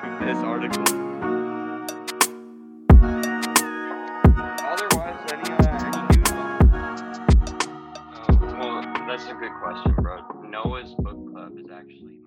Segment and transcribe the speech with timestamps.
[0.00, 0.84] to this article.
[4.64, 6.28] Otherwise, any uh, any news?
[8.14, 10.22] Oh, well, that's a good question, bro.
[10.48, 12.20] Noah's book club is actually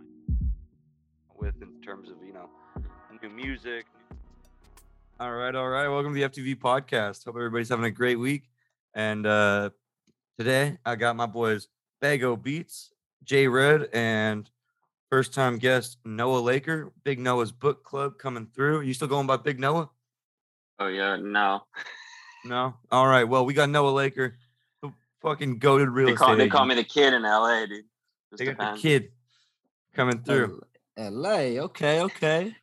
[1.37, 2.49] with in terms of you know
[3.21, 3.85] new music.
[5.19, 5.87] All right, all right.
[5.87, 7.25] Welcome to the FTV podcast.
[7.25, 8.49] Hope everybody's having a great week.
[8.93, 9.71] And uh
[10.37, 11.67] today I got my boys
[12.01, 12.91] Baygo Beats,
[13.23, 14.49] Jay Red, and
[15.15, 16.91] first time guest Noah Laker.
[17.05, 18.79] Big Noah's book club coming through.
[18.79, 19.89] Are You still going by Big Noah?
[20.77, 21.61] Oh yeah, no.
[22.43, 22.73] No.
[22.91, 23.23] All right.
[23.23, 24.35] Well, we got Noah Laker,
[24.81, 26.43] the fucking goaded real They call, estate.
[26.43, 27.85] they call me the kid in LA, dude.
[28.29, 29.13] Just They got the kid
[29.93, 30.61] coming through.
[30.97, 31.59] L.A.
[31.59, 32.53] Okay, okay.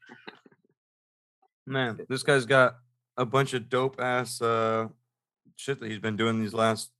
[1.67, 2.77] Man, this guy's got
[3.17, 4.89] a bunch of dope ass uh
[5.57, 6.91] shit that he's been doing these last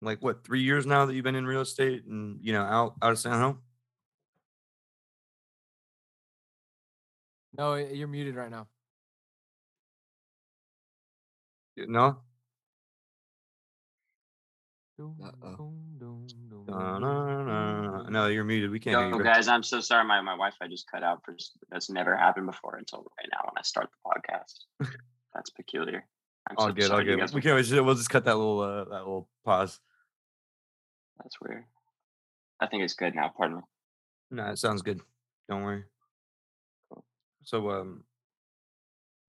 [0.00, 2.94] like what three years now that you've been in real estate and you know out
[3.02, 3.58] out of San Jose.
[7.56, 8.66] No, you're muted right now.
[11.76, 12.18] No,
[15.00, 15.72] Uh-oh.
[18.10, 18.70] No, you're muted.
[18.70, 19.24] We can't hear you.
[19.24, 20.04] guys, I'm so sorry.
[20.04, 21.24] My, my Wi-Fi just cut out.
[21.24, 21.34] For
[21.70, 24.90] that's never happened before until right now when I start the podcast.
[25.34, 26.06] that's peculiar.
[26.48, 27.16] I'm All so good, all sorry good.
[27.16, 29.80] We were- can always we'll just cut that little uh, that little pause.
[31.22, 31.64] That's weird.
[32.60, 33.32] I think it's good now.
[33.36, 33.62] Pardon me.
[34.32, 35.00] No, it sounds good.
[35.48, 35.84] Don't worry.
[37.44, 38.04] So um,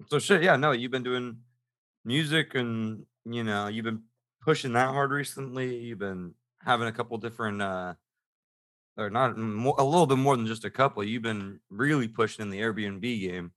[0.09, 0.43] so shit.
[0.43, 1.37] Yeah, no, you've been doing
[2.03, 4.03] music and you know you've been
[4.41, 5.75] pushing that hard recently.
[5.77, 7.93] You've been having a couple different uh,
[8.97, 11.03] or not more, a little bit more than just a couple.
[11.03, 13.51] You've been really pushing in the Airbnb game.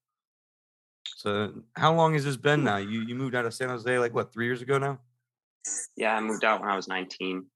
[1.16, 2.76] So how long has this been now?
[2.76, 5.00] You you moved out of San Jose like what three years ago now?
[5.96, 7.46] Yeah, I moved out when I was 19.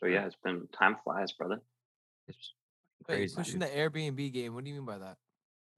[0.00, 1.60] So yeah, it's been time flies, brother.
[2.26, 2.52] It's
[3.08, 3.36] Wait, crazy.
[3.36, 3.68] pushing dude.
[3.68, 4.54] the Airbnb game.
[4.54, 5.16] What do you mean by that?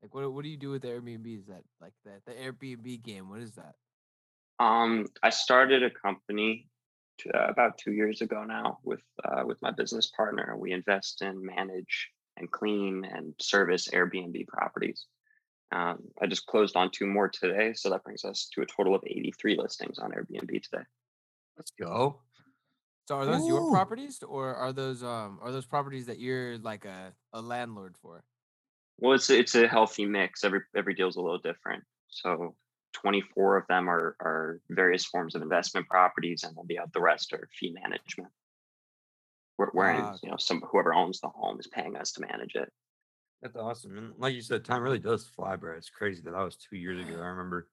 [0.02, 1.38] Like, what what do you do with the Airbnb?
[1.38, 3.28] Is that like that the Airbnb game?
[3.28, 3.74] What is that?
[4.58, 6.68] Um, I started a company
[7.18, 10.54] t- uh, about two years ago now with uh, with my business partner.
[10.56, 15.06] We invest in, manage, and clean and service Airbnb properties.
[15.72, 18.94] Um, I just closed on two more today, so that brings us to a total
[18.94, 20.84] of 83 listings on Airbnb today.
[21.56, 22.20] Let's go.
[23.06, 26.84] So are those your properties or are those um are those properties that you're like
[26.84, 28.24] a, a landlord for?
[29.00, 30.44] Well, it's it's a healthy mix.
[30.44, 31.82] Every every deal's a little different.
[32.08, 32.54] So
[32.94, 37.00] 24 of them are are various forms of investment properties, and then the oth- the
[37.00, 38.30] rest are fee management.
[39.56, 42.72] Where, Ah, you know some whoever owns the home is paying us to manage it.
[43.42, 43.96] That's awesome.
[43.96, 45.76] And like you said, time really does fly, bro.
[45.76, 47.20] It's crazy that that was two years ago.
[47.20, 47.68] I remember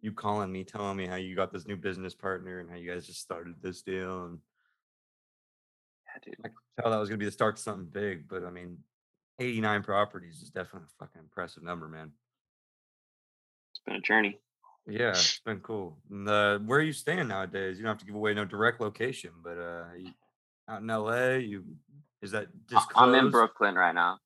[0.00, 2.90] you calling me, telling me how you got this new business partner and how you
[2.90, 4.24] guys just started this deal.
[4.24, 4.38] And
[6.06, 6.36] Yeah, dude.
[6.44, 8.28] I could tell that was gonna be the start to something big.
[8.28, 8.78] But I mean,
[9.38, 12.12] 89 properties is definitely a fucking impressive number, man.
[13.72, 14.38] It's been a journey.
[14.86, 15.98] Yeah, it's been cool.
[16.10, 17.78] And, uh, where are you staying nowadays?
[17.78, 20.10] You don't have to give away no direct location, but uh, you,
[20.68, 21.64] out in LA, you
[22.20, 22.92] is that disclosed?
[22.96, 24.18] I'm in Brooklyn right now.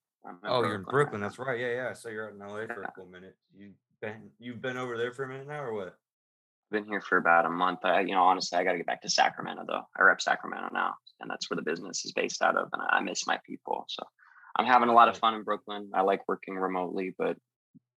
[0.45, 1.21] Oh, you're in Brooklyn.
[1.21, 1.27] now.
[1.27, 1.59] That's right.
[1.59, 1.93] Yeah, yeah.
[1.93, 2.87] So you're out in LA for Yeah.
[2.89, 3.35] a cool minute.
[3.55, 5.95] You been you've been over there for a minute now, or what?
[6.69, 7.79] Been here for about a month.
[7.83, 9.83] I, you know, honestly, I got to get back to Sacramento though.
[9.97, 12.99] I rep Sacramento now, and that's where the business is based out of, and I
[12.99, 13.85] miss my people.
[13.87, 14.03] So
[14.57, 15.91] I'm having a lot of fun in Brooklyn.
[15.93, 17.37] I like working remotely, but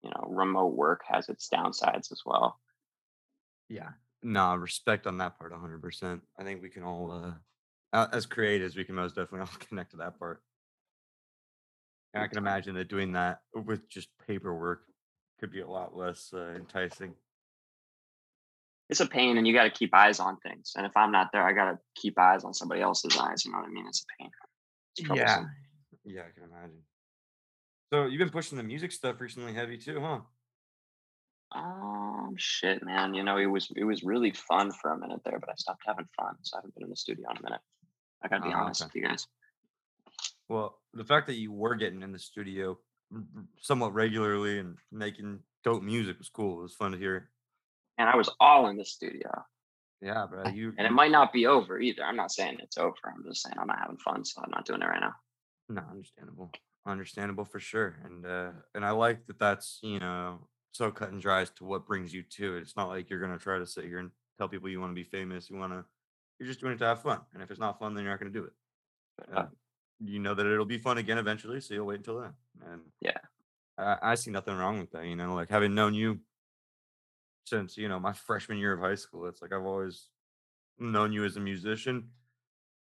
[0.03, 2.59] you know, remote work has its downsides as well.
[3.69, 3.89] Yeah.
[4.21, 6.21] Nah, respect on that part 100%.
[6.37, 7.11] I think we can all,
[7.93, 10.41] uh, as creatives, we can most definitely all connect to that part.
[12.13, 14.81] And I can imagine that doing that with just paperwork
[15.39, 17.13] could be a lot less uh, enticing.
[18.89, 20.73] It's a pain, and you got to keep eyes on things.
[20.75, 23.45] And if I'm not there, I got to keep eyes on somebody else's eyes.
[23.45, 23.85] You know what I mean?
[23.87, 24.31] It's a pain.
[24.97, 25.51] It's troublesome.
[26.05, 26.81] Yeah, I can imagine.
[27.91, 30.19] So you've been pushing the music stuff recently heavy too, huh?
[31.51, 33.13] Um, shit, man.
[33.13, 35.81] You know, it was it was really fun for a minute there, but I stopped
[35.85, 37.61] having fun, so I haven't been in the studio in a minute.
[38.23, 38.87] I gotta be Ah, honest okay.
[38.93, 39.27] with you guys.
[40.47, 42.77] Well, the fact that you were getting in the studio
[43.59, 46.59] somewhat regularly and making dope music was cool.
[46.59, 47.31] It was fun to hear.
[47.97, 49.29] And I was all in the studio,
[50.01, 50.47] Yeah, bro.
[50.49, 52.03] You and it might not be over either.
[52.03, 52.95] I'm not saying it's over.
[53.05, 55.13] I'm just saying I'm not having fun, so I'm not doing it right now.
[55.69, 56.51] No, understandable.
[56.85, 57.99] Understandable for sure.
[58.03, 61.65] And uh and I like that that's, you know, so cut and dry as to
[61.65, 62.61] what brings you to it.
[62.61, 64.95] It's not like you're gonna try to sit here and tell people you want to
[64.95, 65.49] be famous.
[65.49, 65.85] You wanna
[66.39, 67.21] you're just doing it to have fun.
[67.33, 68.53] And if it's not fun, then you're not gonna do it.
[69.31, 69.47] Uh,
[69.99, 72.33] you know that it'll be fun again eventually, so you'll wait until then.
[72.65, 73.19] And Yeah.
[73.77, 76.21] I, I see nothing wrong with that, you know, like having known you
[77.45, 79.27] since, you know, my freshman year of high school.
[79.27, 80.09] It's like I've always
[80.79, 82.11] known you as a musician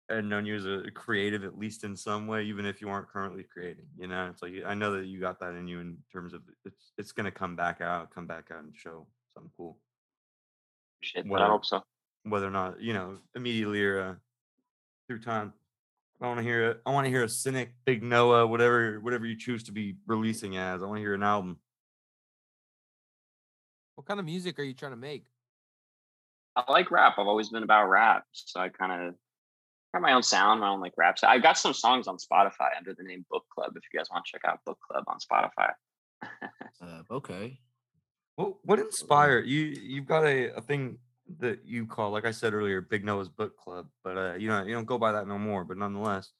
[0.09, 3.09] and known you as a creative at least in some way, even if you aren't
[3.09, 3.85] currently creating.
[3.97, 6.41] You know, it's like I know that you got that in you in terms of
[6.63, 9.77] it's it's gonna come back out, come back out and show something cool.
[11.01, 11.83] Shit, Whether- I hope so.
[12.23, 14.15] Whether or not, you know, immediately or uh,
[15.07, 15.53] through time.
[16.21, 16.81] I want to hear it.
[16.85, 20.57] I want to hear a cynic, big Noah, whatever, whatever you choose to be releasing
[20.57, 20.81] as.
[20.81, 21.59] I want to hear an album.
[23.95, 25.25] What kind of music are you trying to make?
[26.55, 27.15] I like rap.
[27.17, 29.15] I've always been about rap, so I kind of
[29.95, 31.17] got my own sound, my own like rap.
[31.23, 33.71] I've got some songs on Spotify under the name Book Club.
[33.75, 35.71] If you guys want to check out Book Club on Spotify.
[36.81, 37.59] Uh, okay.
[38.35, 39.61] What what inspired you?
[39.61, 40.97] You've got a, a thing
[41.39, 44.63] that you call, like I said earlier, Big Noah's Book Club, but uh, you know
[44.63, 45.63] you don't go by that no more.
[45.63, 46.31] But nonetheless,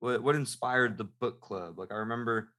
[0.00, 1.78] what what inspired the book club?
[1.78, 2.50] Like I remember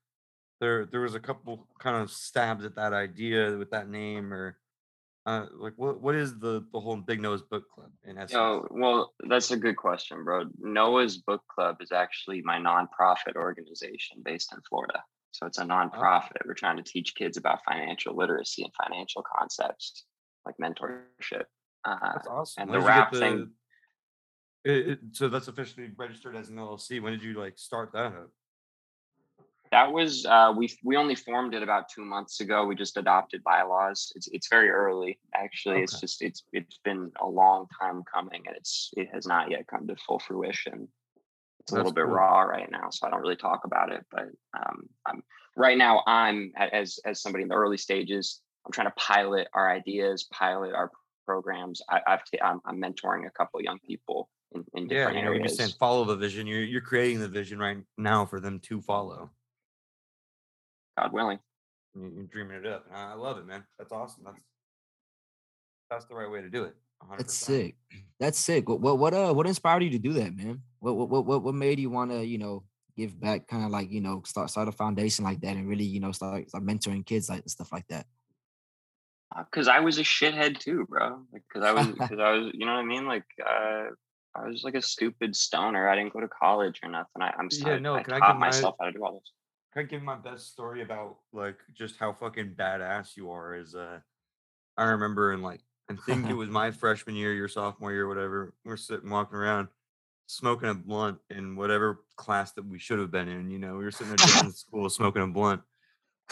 [0.59, 4.57] there there was a couple kind of stabs at that idea with that name, or
[5.29, 8.33] uh, like what what is the the whole Big Noah's Book Club in essence?
[8.35, 10.45] Oh, well, that's a good question, bro.
[10.59, 15.03] Noah's Book Club is actually my nonprofit organization based in Florida.
[15.31, 16.41] So it's a nonprofit.
[16.45, 20.05] We're trying to teach kids about financial literacy and financial concepts
[20.45, 21.43] like mentorship.
[21.85, 22.63] Uh, That's awesome.
[22.63, 23.51] and When the did you get rap thing-
[24.65, 26.99] It, it, so that's officially registered as an LLC.
[27.01, 28.31] When did you like start that up?
[29.71, 32.65] That was uh, we we only formed it about two months ago.
[32.65, 34.11] We just adopted bylaws.
[34.15, 35.81] It's it's very early actually.
[35.81, 39.67] It's just it's it's been a long time coming, and it's it has not yet
[39.67, 40.87] come to full fruition.
[41.59, 42.13] It's a little bit cool.
[42.13, 44.03] raw right now, so I don't really talk about it.
[44.11, 45.21] But um, I'm
[45.55, 46.01] right now.
[46.07, 48.41] I'm as as somebody in the early stages.
[48.65, 50.91] I'm trying to pilot our ideas, pilot our
[51.27, 51.81] programs.
[51.89, 55.23] I, I've t- I'm, I'm mentoring a couple young people in, in Yeah, different you
[55.25, 55.57] know, you're areas.
[55.57, 56.47] saying follow the vision.
[56.47, 59.29] You're you're creating the vision right now for them to follow.
[60.99, 61.39] God willing.
[61.95, 62.85] You- You're dreaming it up.
[62.87, 63.63] and I I love it, man.
[63.77, 64.23] That's awesome.
[64.25, 64.37] That's
[65.89, 66.75] that's the right way to do it.
[67.03, 67.17] 100%.
[67.17, 67.75] That's sick.
[68.19, 68.67] That's sick.
[68.67, 70.61] What what what uh what inspired you to do that, man?
[70.79, 72.63] What what what what, what made you want to you know
[72.97, 75.85] give back, kind of like you know start start a foundation like that and really
[75.85, 78.05] you know start, start mentoring kids like and stuff like that.
[79.45, 81.21] because I was a shithead too, bro.
[81.33, 83.05] Because I was, because I was, you know what I mean?
[83.07, 83.85] Like, uh,
[84.35, 85.87] I was like a stupid stoner.
[85.87, 87.21] I didn't go to college or nothing.
[87.21, 89.31] I, I'm Yeah, no, I I taught my- myself how to do all this.
[89.71, 93.53] Can I give my best story about like just how fucking badass you are?
[93.55, 94.01] Is uh,
[94.77, 98.55] I remember in like I think it was my freshman year, your sophomore year, whatever.
[98.65, 99.69] We're sitting walking around,
[100.27, 103.51] smoking a blunt in whatever class that we should have been in.
[103.51, 105.63] You know, we were sitting in school smoking a blunt,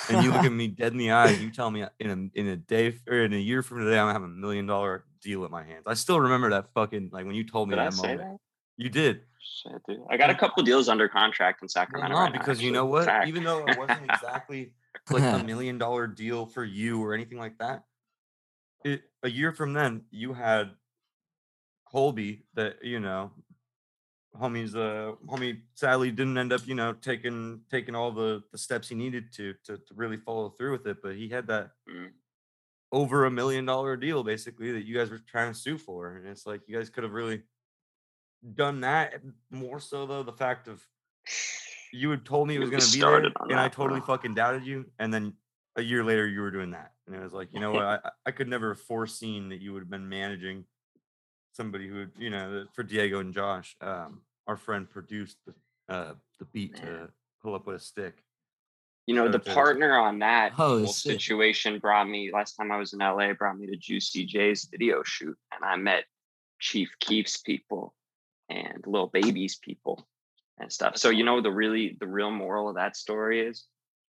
[0.10, 1.32] and you look at me dead in the eye.
[1.32, 4.00] and You tell me in a in a day or in a year from today,
[4.00, 5.84] I'm gonna have a million dollar deal at my hands.
[5.88, 8.18] I still remember that fucking like when you told me Did I that say moment.
[8.18, 8.38] that?
[8.78, 9.26] You did.
[9.50, 10.02] Shit, dude.
[10.10, 12.16] I got a couple deals under contract in Well, Sacramento.
[12.16, 13.06] no, right now, because you know what?
[13.06, 13.28] Fact.
[13.28, 14.74] Even though it wasn't exactly
[15.10, 17.84] like a million dollar deal for you or anything like that,
[18.84, 20.72] it a year from then you had
[21.86, 23.32] Colby that you know,
[24.40, 28.90] homie's uh homie sadly didn't end up you know taking taking all the the steps
[28.90, 32.12] he needed to to to really follow through with it, but he had that Mm.
[32.92, 36.28] over a million dollar deal basically that you guys were trying to sue for, and
[36.28, 37.42] it's like you guys could have really
[38.56, 39.22] done that
[39.52, 40.86] more so though the fact of
[41.92, 44.08] you had told me it was going to be there, and I totally bro.
[44.16, 44.86] fucking doubted you.
[45.00, 45.34] And then
[45.76, 47.86] a year later, you were doing that, and it was like, you know what?
[48.06, 50.66] I, I could never have foreseen that you would have been managing
[51.54, 55.54] somebody who would, you know, for Diego and Josh, um, our friend produced the
[55.94, 57.10] uh, the beat to
[57.42, 58.24] pull up with a stick.
[59.06, 61.14] You know, the partner on that Oh, whole sick.
[61.14, 65.02] situation brought me last time I was in LA, brought me to Juicy J's video
[65.04, 66.04] shoot, and I met
[66.60, 67.94] Chief Keef's people
[68.50, 70.08] and Lil Baby's people
[70.60, 70.98] and stuff.
[70.98, 73.66] So you know the really the real moral of that story is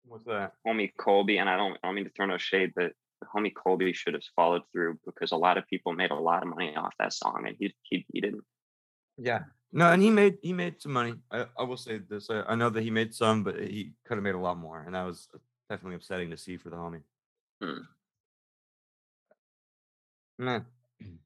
[0.05, 0.53] What's that?
[0.65, 2.93] homie Colby, and I don't I don't mean to throw no shade, but
[3.35, 6.49] homie Colby should have followed through because a lot of people made a lot of
[6.49, 8.43] money off that song, and he he, he didn't.
[9.17, 9.43] Yeah.
[9.71, 11.13] No, and he made he made some money.
[11.31, 12.29] I, I will say this.
[12.29, 14.81] I, I know that he made some, but he could have made a lot more,
[14.81, 15.27] and that was
[15.69, 17.01] definitely upsetting to see for the homie.
[17.61, 17.81] Hmm.
[20.37, 20.65] Man.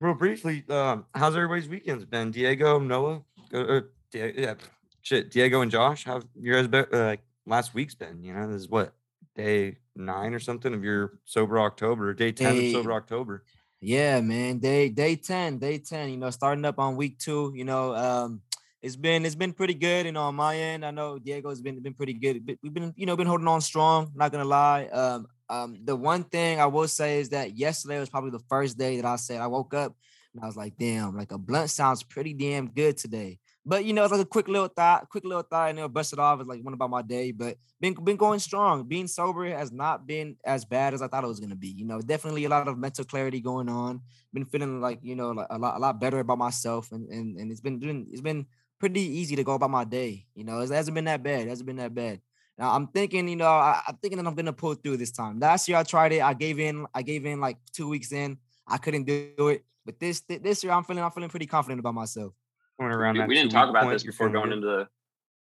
[0.00, 2.30] Real briefly, um, how's everybody's weekends been?
[2.30, 3.22] Diego, Noah,
[3.54, 3.80] uh,
[4.12, 4.54] yeah,
[5.00, 5.30] shit.
[5.30, 6.84] Diego and Josh, how you guys been?
[6.92, 8.22] Uh, like last week's been?
[8.22, 8.92] You know, this is what
[9.34, 13.44] day nine or something of your sober October, day ten Day- of sober October.
[13.80, 14.58] Yeah, man.
[14.58, 18.40] Day day 10, day 10, you know, starting up on week two, you know, um,
[18.82, 20.84] it's been it's been pretty good, you know, on my end.
[20.84, 22.58] I know Diego's been been pretty good.
[22.62, 24.86] We've been, you know, been holding on strong, not gonna lie.
[24.86, 28.78] Um, um, the one thing I will say is that yesterday was probably the first
[28.78, 29.94] day that I said I woke up
[30.34, 33.38] and I was like, damn, like a blunt sounds pretty damn good today.
[33.64, 36.12] but you know, it's like a quick little thought, quick little thought, and it'll bust
[36.12, 36.38] it off.
[36.40, 38.84] It's like one about my day, but been been going strong.
[38.86, 41.68] Being sober has not been as bad as I thought it was gonna be.
[41.68, 44.02] You know, definitely a lot of mental clarity going on.
[44.32, 47.38] Been feeling like you know like a lot a lot better about myself, and and
[47.38, 48.46] and it's been doing it's been
[48.78, 50.26] pretty easy to go about my day.
[50.34, 51.42] You know, it hasn't been that bad.
[51.42, 52.20] It hasn't been that bad.
[52.58, 55.38] Now I'm thinking, you know, I, I'm thinking that I'm gonna pull through this time.
[55.38, 56.22] Last year I tried it.
[56.22, 56.86] I gave in.
[56.94, 58.38] I gave in like two weeks in.
[58.66, 59.64] I couldn't do it.
[59.84, 62.32] But this thi- this year I'm feeling I'm feeling pretty confident about myself.
[62.80, 64.88] Going around We- that we didn't talk about this before going into the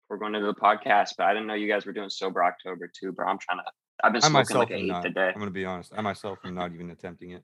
[0.04, 2.90] before going into the podcast, but I didn't know you guys were doing sober October
[2.98, 3.26] too, bro.
[3.28, 3.64] I'm trying to.
[4.02, 5.06] I've been I smoking myself like an am eighth not.
[5.06, 5.28] a day.
[5.34, 5.92] I'm gonna be honest.
[5.96, 7.42] I myself am not even attempting it.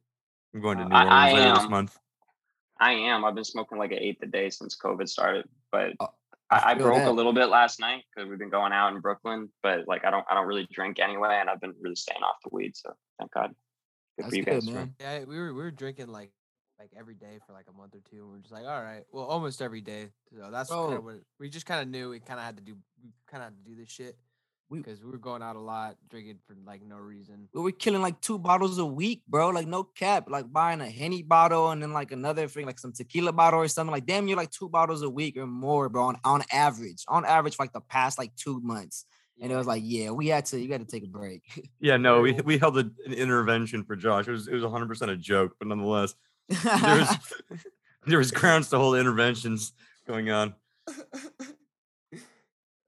[0.55, 1.71] I'm going to Uh, New I- Orleans I later this am.
[1.71, 1.99] month.
[2.81, 3.25] I am.
[3.25, 6.09] I've been smoking like an eighth a day since COVID started, but Oh,
[6.51, 7.09] I I, I broke that.
[7.09, 9.51] a little bit last night because we've been going out in Brooklyn.
[9.63, 12.37] But like, I don't, I don't really drink anyway, and I've been really staying off
[12.45, 12.77] the weed.
[12.77, 13.55] So thank God.
[14.17, 14.71] Good That's for you good, guys.
[14.71, 14.95] man.
[15.01, 16.31] Yeah, we were we were drinking like
[16.79, 18.23] like every day for like a month or two.
[18.23, 20.09] And we're just like, all right, well, almost every day.
[20.35, 21.03] So that's kind of oh.
[21.03, 22.77] what we just kind of knew we kind of had to do.
[23.03, 24.26] We kind of had to do this shit We-
[24.71, 27.49] because we were going out a lot, drinking for like no reason.
[27.55, 29.51] We were killing like two bottles a week, bro.
[29.51, 30.29] Like no cap.
[30.29, 33.69] Like buying a henny bottle and then like another thing, like some tequila bottle or
[33.69, 33.93] something.
[33.93, 36.05] Like damn, you're like two bottles a week or more, bro.
[36.05, 39.05] On, on average, on average, for like the past like two months.
[39.41, 41.43] And it was like, yeah, we had to, you got to take a break.
[41.79, 44.27] Yeah, no, we we held a, an intervention for Josh.
[44.27, 46.15] It was it was 100 percent a joke, but nonetheless,
[46.49, 47.19] there was
[48.07, 49.73] there was grounds to hold interventions
[50.07, 50.55] going on.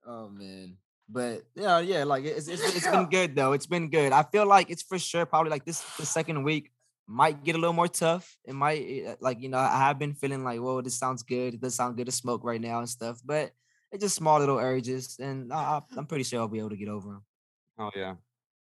[0.07, 0.77] oh man,
[1.09, 3.53] but yeah, yeah, like it's it's, it's been good though.
[3.53, 4.13] It's been good.
[4.13, 6.71] I feel like it's for sure probably like this the second week
[7.07, 8.37] might get a little more tough.
[8.45, 11.55] It might eh, like you know I have been feeling like, whoa, this sounds good.
[11.55, 13.53] It does sound good to smoke right now and stuff, but
[13.91, 16.77] it's just small little urges, and I, I- I'm pretty sure I'll be able to
[16.77, 17.25] get over them.
[17.79, 18.15] Oh yeah.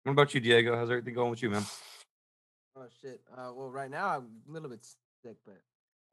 [0.03, 0.75] What about you, Diego?
[0.75, 1.63] How's everything going with you, man?
[2.75, 3.21] Oh shit.
[3.31, 4.83] Uh, well, right now I'm a little bit
[5.23, 5.61] sick, but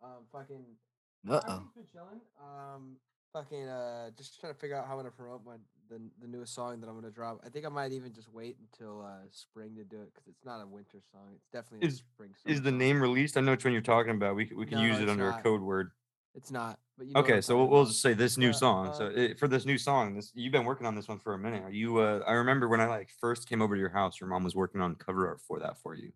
[0.03, 0.65] um, fucking.
[1.29, 1.39] Uh oh.
[1.53, 2.21] Everything's been chilling.
[2.41, 2.97] Um,
[3.33, 5.57] fucking uh, just trying to figure out how I'm gonna promote my
[5.91, 7.41] the the newest song that I'm gonna drop.
[7.45, 10.45] I think I might even just wait until uh spring to do it because it's
[10.45, 11.33] not a winter song.
[11.35, 12.31] It's definitely Is- a spring.
[12.43, 12.53] song.
[12.53, 13.37] Is the name released?
[13.37, 14.37] I know which one you're talking about.
[14.37, 15.91] We we can No, use it it's under a code word.
[16.35, 16.79] It's not.
[16.97, 18.95] But you know Okay, so we'll, we'll just say this new Yeah, song.
[18.95, 21.35] So uh, it, for this new song, this you've been working on this one for
[21.35, 21.63] a minute.
[21.65, 21.99] Are you?
[21.99, 24.55] Uh, I remember when I like first came over to your house, your mom was
[24.55, 26.13] working on cover art for that for you.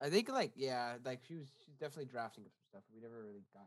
[0.00, 2.82] I think like yeah, like she was she's definitely drafting some stuff.
[2.92, 3.62] We never really got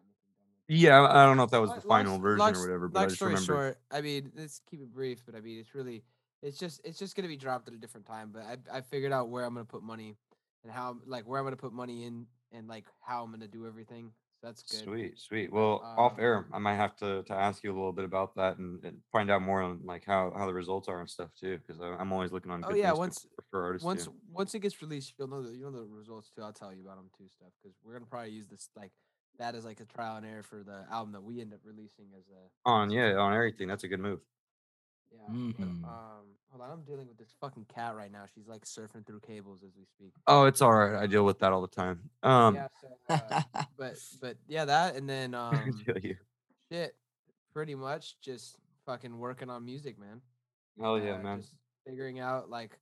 [0.67, 3.01] Yeah, I don't know if that was the final version long or whatever, but I
[3.03, 3.53] long just story remember.
[3.53, 6.03] short, I mean, let's keep it brief, but I mean, it's really,
[6.41, 8.31] it's just, it's just gonna be dropped at a different time.
[8.34, 10.17] But I, I figured out where I'm gonna put money,
[10.63, 13.67] and how, like, where I'm gonna put money in, and like how I'm gonna do
[13.67, 14.12] everything.
[14.41, 14.84] So that's good.
[14.84, 15.51] Sweet, sweet.
[15.51, 18.36] Well, off Um, air, I might have to to ask you a little bit about
[18.36, 21.29] that and, and find out more on like how how the results are and stuff
[21.39, 22.63] too, because I'm always looking on.
[22.65, 24.13] Oh, good yeah, once- for, artists Once, too.
[24.31, 26.41] once it gets released, you'll know the, you'll know the results too.
[26.41, 28.91] I'll tell you about them too, stuff because we're gonna probably use this like
[29.37, 32.07] that as like a trial and error for the album that we end up releasing
[32.17, 33.67] as a On yeah, on everything.
[33.67, 34.19] That's a good move.
[35.11, 35.21] Yeah.
[35.27, 35.83] but, Mhm.
[35.85, 38.25] um, hold on, I'm dealing with this fucking cat right now.
[38.33, 40.13] She's like surfing through cables as we speak.
[40.27, 41.01] Oh, it's all right.
[41.01, 42.09] I deal with that all the time.
[42.23, 42.67] Um, yeah.
[42.81, 43.41] So, uh,
[43.77, 46.17] but but yeah, that and then um, feel you.
[46.71, 46.95] shit,
[47.53, 50.21] pretty much just fucking working on music, man.
[50.79, 51.41] Hell yeah, Uh, man.
[51.41, 51.55] Just
[51.87, 52.77] figuring out like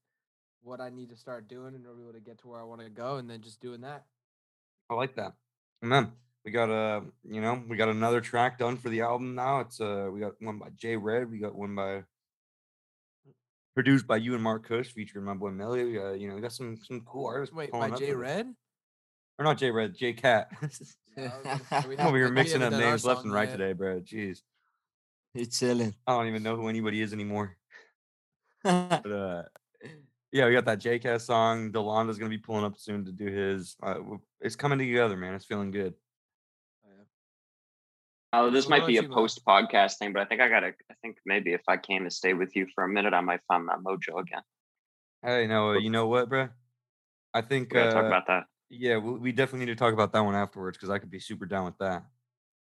[0.63, 2.89] what I need to start doing in order to get to where I want to
[2.89, 4.05] go, and then just doing that.
[4.89, 5.33] I like that.
[5.81, 6.11] And then
[6.45, 9.59] we got uh, you know, we got another track done for the album now.
[9.61, 11.29] It's uh, we got one by Jay Red.
[11.31, 12.03] We got one by
[13.75, 15.83] produced by you and Mark Cush, featuring my boy Melly.
[15.83, 17.55] We got, you know, we got some some cool artists.
[17.55, 18.15] Wait, by Jay with us.
[18.15, 18.53] Red?
[19.39, 20.49] or not Jay Red, Jay Cat.
[21.15, 23.23] Yeah, I was gonna say, we I'm over here haven't- we mixing up names left
[23.23, 23.57] and right yet.
[23.57, 23.99] today, bro.
[23.99, 24.39] Jeez,
[25.35, 25.93] You're chilling.
[26.07, 27.55] I don't even know who anybody is anymore.
[28.63, 29.43] But uh,
[30.31, 31.71] yeah, we got that JCast song.
[31.71, 33.75] Delanda's gonna be pulling up soon to do his.
[33.83, 33.95] Uh,
[34.41, 35.33] it's coming together, man.
[35.35, 35.93] It's feeling good.
[38.33, 38.49] Oh.
[38.49, 40.73] This might be a post podcast thing, but I think I gotta.
[40.89, 43.41] I think maybe if I came to stay with you for a minute, I might
[43.47, 44.41] find my mojo again.
[45.23, 46.49] Hey, no, uh, you know what, bro?
[47.33, 48.43] I think We gotta talk uh, about that.
[48.69, 51.19] yeah, we, we definitely need to talk about that one afterwards because I could be
[51.19, 52.03] super down with that.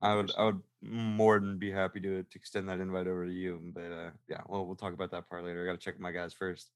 [0.02, 3.32] I would, I would more than be happy to to extend that invite over to
[3.32, 3.60] you.
[3.72, 5.62] But uh, yeah, well, we'll talk about that part later.
[5.62, 6.68] I gotta check my guys first.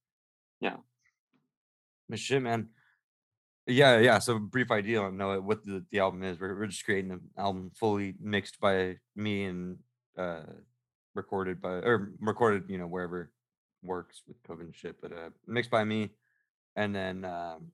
[0.60, 0.76] Yeah.
[2.08, 2.68] But shit, man.
[3.68, 4.18] Yeah, yeah.
[4.18, 6.40] So brief idea on uh, what the, the album is.
[6.40, 9.78] We're, we're just creating an album fully mixed by me and
[10.16, 10.40] uh
[11.14, 13.30] recorded by or recorded, you know, wherever
[13.82, 16.10] works with COVID and shit, but uh mixed by me
[16.76, 17.66] and then um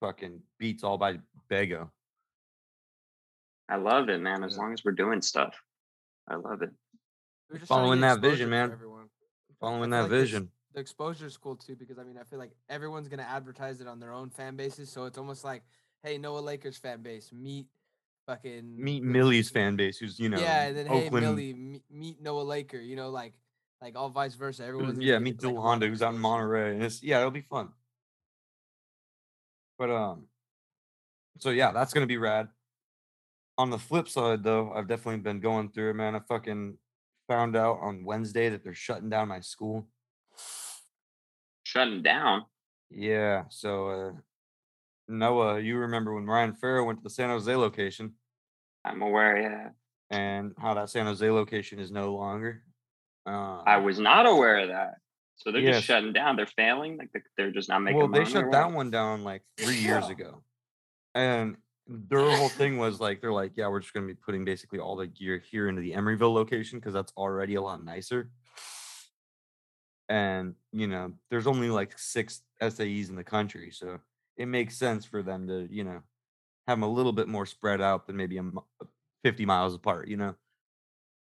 [0.00, 1.18] fucking beats all by
[1.50, 1.88] Baygo.
[3.68, 4.42] I love it, man.
[4.42, 5.54] As long as we're doing stuff,
[6.26, 6.70] I love it.
[7.50, 8.72] We're just trying to Following that vision, man.
[8.72, 9.08] everyone.
[9.60, 10.50] Following that like this- vision.
[10.74, 13.86] The exposure is cool too because I mean I feel like everyone's gonna advertise it
[13.86, 15.62] on their own fan bases, so it's almost like,
[16.02, 17.66] hey, Noah Lakers fan base, meet
[18.26, 22.22] fucking Meet Millie's fan base, who's you know, yeah, and then hey Millie, meet, meet
[22.22, 22.78] Noah Laker.
[22.78, 23.34] You know, like
[23.80, 24.64] like all vice versa.
[24.64, 27.70] Everyone's yeah, meet Dill Honda, who's out in Monterey, and it's yeah, it'll be fun.
[29.78, 30.26] But um,
[31.38, 32.48] so yeah, that's gonna be rad.
[33.56, 36.14] On the flip side, though, I've definitely been going through it, man.
[36.14, 36.76] I fucking
[37.26, 39.86] found out on Wednesday that they're shutting down my school.
[41.64, 42.44] Shutting down.
[42.90, 44.12] Yeah, so uh,
[45.08, 48.14] Noah, you remember when Ryan Farrow went to the San Jose location
[48.84, 49.40] I'm aware.
[49.40, 49.68] Yeah,
[50.10, 52.62] and how that San Jose location is no longer.
[53.26, 54.94] Uh, I was not aware of that.
[55.36, 55.76] So they're Yes.
[55.76, 56.36] just shutting down.
[56.36, 56.96] They're failing.
[56.96, 57.98] Like they're- just not making.
[57.98, 60.42] well, they shut that one down like three years ago,
[61.14, 64.78] and their whole thing was like they're like, yeah, we're just gonna be putting basically
[64.78, 68.30] all the gear here into the Emeryville location because that's already a lot nicer.
[70.08, 73.98] And you know, there's only like six SAEs in the country, so
[74.36, 76.02] it makes sense for them to you know
[76.66, 78.84] have them a little bit more spread out than maybe a uh,
[79.24, 80.08] 50 miles apart.
[80.08, 80.34] You know.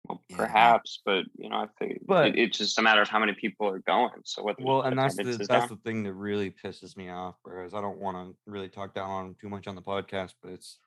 [0.09, 0.37] Well, Yeah.
[0.39, 3.35] perhaps, but you know, I think But- it, it's just a matter of how many
[3.35, 4.23] people are going.
[4.25, 4.61] So what?
[4.61, 7.81] Well, and that's the that's is the thing that really pisses me off, whereas I
[7.81, 10.79] don't want to really talk down on too much on the podcast, but it's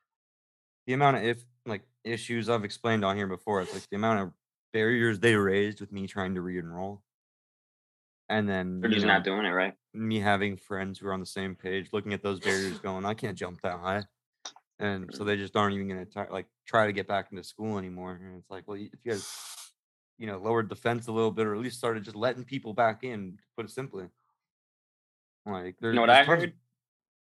[0.87, 3.61] the amount of if like issues I've explained on here before.
[3.61, 4.31] It's like the amount of
[4.73, 7.03] barriers they raised with me trying to re-enroll,
[8.29, 9.73] and then They're just know, not doing it right.
[9.93, 13.13] me having friends who are on the same page, looking at those barriers, going, I
[13.13, 14.03] can't jump that high,
[14.79, 15.27] and so mm.
[15.27, 18.19] they just aren't even going to like try to get back into school anymore.
[18.21, 19.27] And it's like, well, if you guys,
[20.17, 22.73] you know, lowered the fence a little bit, or at least started just letting people
[22.73, 24.05] back in, put it simply.
[25.45, 26.53] Like, there's You know what I tons, heard?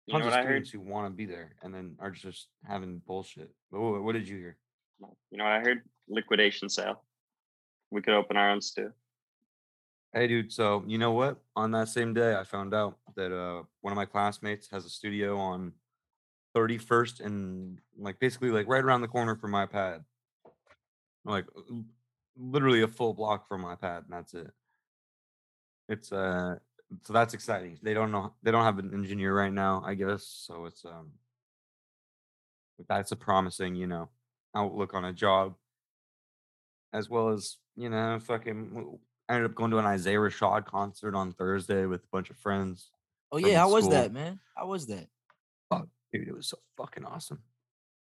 [0.08, 0.66] You know of what I heard?
[0.66, 3.52] students who want to be there and then are just having bullshit.
[3.70, 4.58] What, what did you hear?
[5.32, 5.82] You know what I heard?
[6.08, 7.04] Liquidation sale.
[7.90, 8.92] We could open our own stew.
[10.14, 10.52] Hey, dude.
[10.52, 11.38] So you know what?
[11.56, 14.90] On that same day, I found out that uh one of my classmates has a
[14.90, 15.74] studio on
[16.56, 20.04] 31st and like basically like right around the corner from my pad.
[21.24, 21.46] Like
[22.38, 24.52] literally a full block from my pad, and that's it.
[25.88, 26.56] It's uh
[27.04, 27.80] so that's exciting.
[27.82, 30.26] They don't know they don't have an engineer right now, I guess.
[30.26, 31.12] So it's um
[32.90, 34.10] that's a promising, you know,
[34.56, 35.56] outlook on a job.
[36.94, 39.00] As well as, you know, fucking
[39.32, 42.36] I ended up going to an Isaiah Rashad concert on Thursday with a bunch of
[42.36, 42.92] friends.
[43.32, 44.42] Oh yeah, how was that, man?
[44.58, 45.08] How was that?
[46.12, 47.40] Dude, it was so fucking awesome.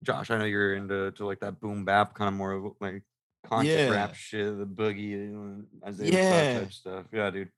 [0.02, 3.02] Josh, I know you're into to like that boom bap kind of more of like
[3.46, 6.14] conscious rap shit, the boogie, and Isaiah Rashad
[6.54, 6.58] Yeah.
[6.60, 7.04] type stuff.
[7.12, 7.50] Yeah, dude,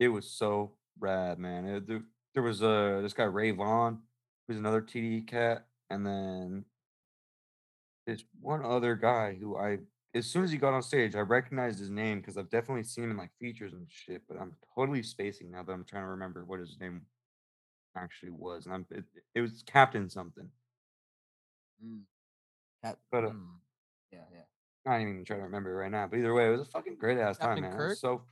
[0.00, 1.64] it was so rad, man.
[1.66, 2.02] It- there,
[2.34, 4.00] there was uh this guy Ray Vaughn,
[4.48, 6.64] who's another TD cat, and then
[8.08, 9.78] there's one other guy who I,
[10.14, 13.04] as soon as he got on stage, I recognized his name because I've definitely seen
[13.04, 16.08] him in like features and shit, but I'm totally spacing now that I'm trying to
[16.08, 17.02] remember what his name
[17.96, 20.48] actually was, and I'm it, it was Captain something.
[22.82, 23.46] Cap- But, uh, mm,
[24.12, 24.40] yeah, yeah.
[24.86, 26.66] I don't even try to remember it right now, but either way, it was a
[26.66, 27.76] fucking great ass time, man.
[27.76, 27.98] Kirk?
[27.98, 28.22] So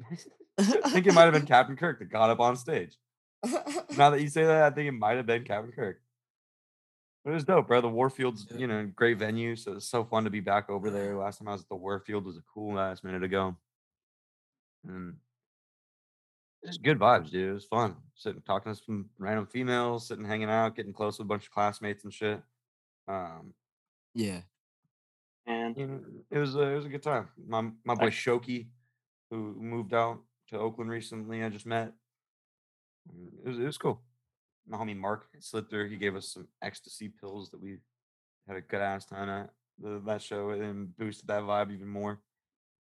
[0.58, 2.96] I think it might have been Captain Kirk that got up on stage.
[3.96, 6.00] Now that you say that, I think it might have been Captain Kirk.
[7.24, 7.80] It was dope, bro.
[7.80, 11.16] The Warfield's, you know, great venue, so it's so fun to be back over there.
[11.16, 13.56] Last time I was at the Warfield was a cool last minute ago,
[14.88, 15.16] and
[16.64, 17.50] just good vibes, dude.
[17.50, 21.26] It was fun sitting talking to some random females, sitting hanging out, getting close with
[21.26, 22.42] a bunch of classmates and shit.
[23.06, 23.54] Um,
[24.14, 24.40] yeah.
[25.46, 27.28] And you know, it was a, it was a good time.
[27.46, 28.66] My my boy I- Shoki,
[29.30, 31.92] who moved out to Oakland recently, I just met.
[33.44, 34.00] It was it was cool.
[34.68, 35.88] My homie Mark slid through.
[35.88, 37.78] He gave us some ecstasy pills that we
[38.46, 42.20] had a good ass time at the, that show, and boosted that vibe even more.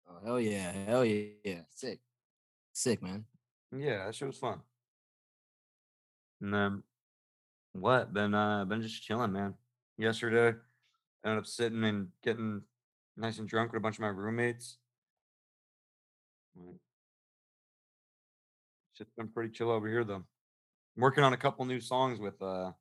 [0.08, 1.62] Oh hell yeah, hell yeah, yeah.
[1.74, 2.00] Sick,
[2.74, 3.26] sick, man.
[3.76, 4.60] Yeah, that shit was fun.
[6.42, 6.84] And then
[7.74, 8.14] what?
[8.14, 9.56] Been uh been just chilling, man.
[9.98, 10.58] Yesterday,
[11.24, 12.62] I ended up sitting and getting
[13.18, 14.78] nice and drunk with a bunch of my roommates.
[18.94, 20.24] Shit's been pretty chill over here though.
[20.96, 22.72] I'm working on a couple new songs with uh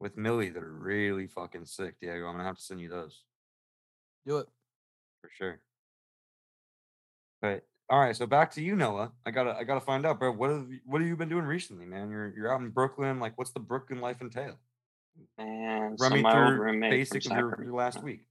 [0.00, 2.26] with Millie that are really fucking sick, Diego.
[2.26, 3.22] I'm gonna have to send you those
[4.26, 4.48] Do it.
[5.22, 5.60] for sure.
[7.40, 9.12] But all right, so back to you, Noah.
[9.26, 10.32] I gotta I gotta find out, bro.
[10.32, 12.10] What have you, what have you been doing recently, man?
[12.10, 13.20] You're you're out in Brooklyn.
[13.20, 14.58] Like, what's the Brooklyn life entail?
[15.38, 18.26] and Run so me my old roommate from basic of your, your last week.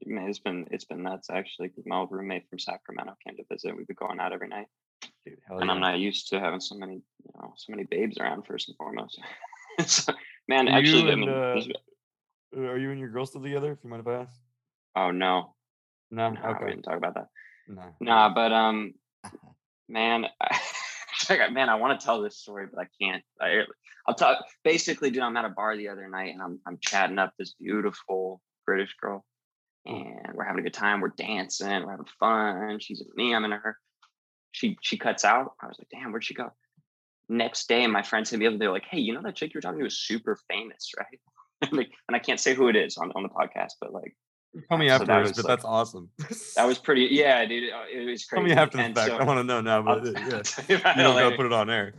[0.00, 1.70] It's been it's been nuts actually.
[1.86, 3.76] my old roommate from Sacramento came to visit.
[3.76, 4.66] We've been going out every night,
[5.30, 8.46] Dude, and I'm not used to having so many you know so many babes around.
[8.46, 9.20] First and foremost,
[9.86, 10.12] so,
[10.48, 10.66] man.
[10.66, 11.60] You Actually, I mean, uh,
[12.56, 13.72] Uh, Are you and your girl still together?
[13.72, 14.32] If you mind if I ask?
[14.96, 15.54] oh no,
[16.10, 16.30] No.
[16.30, 17.28] no, we didn't talk about that.
[17.68, 17.82] No.
[18.00, 18.94] Nah, but um,
[19.88, 23.22] man, it's man, I want to tell this story, but I can't.
[23.40, 23.64] I,
[24.06, 24.44] I'll talk.
[24.64, 27.54] Basically, dude, I'm at a bar the other night and I'm I'm chatting up this
[27.54, 29.24] beautiful British girl,
[29.84, 31.00] and we're having a good time.
[31.00, 32.78] We're dancing, we're having fun.
[32.80, 33.76] She's in me, I'm in her.
[34.58, 35.52] She she cuts out.
[35.62, 36.50] I was like, damn, where'd she go?
[37.28, 38.58] Next day, my friends hit me up.
[38.58, 41.72] They're like, hey, you know that chick you were talking to is super famous, right?
[41.72, 44.16] like, and I can't say who it is on, on the podcast, but like
[44.68, 46.10] Tell me So afterwards, was but like- that's awesome.
[46.56, 47.08] that was pretty.
[47.12, 49.08] Yeah, dude, it, it was Tell me after the And fact.
[49.10, 50.20] so- I want to know now, but uh, yeah,
[50.68, 51.94] you about you it don't gotta put it on air.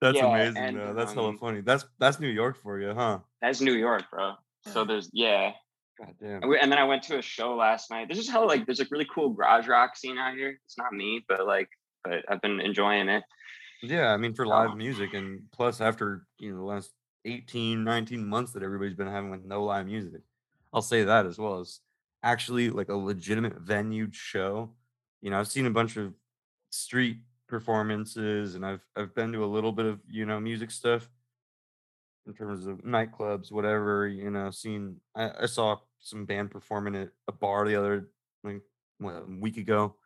[0.00, 0.94] That's Yeah, amazing, and, though.
[0.94, 1.60] That's hella um, funny.
[1.60, 3.18] That's that's New York for you, huh?
[3.42, 4.32] That's New York, bro.
[4.72, 5.52] So there's yeah,
[5.98, 6.42] God damn.
[6.42, 8.08] and, we, and then I went to a show last night.
[8.08, 10.58] This is how like there's a really cool garage rock scene out here.
[10.66, 11.68] It's not me, but like,
[12.04, 13.24] but I've been enjoying it.
[13.82, 14.74] Yeah, I mean for live Oh.
[14.74, 16.92] music and plus after, you know, the last
[17.24, 20.22] 18, 19 months that everybody's been having with no live music.
[20.72, 21.80] I'll say that as well as
[22.22, 24.76] actually like a legitimate venue show.
[25.20, 26.14] You know, I've seen a bunch of
[26.70, 31.10] street performances and I've I've been to a little bit of, you know, music stuff
[32.26, 37.10] in terms of nightclubs, whatever, you know, seen I, I saw some band performing at
[37.28, 38.10] a bar the other
[38.44, 38.62] like
[38.98, 39.96] what, a week ago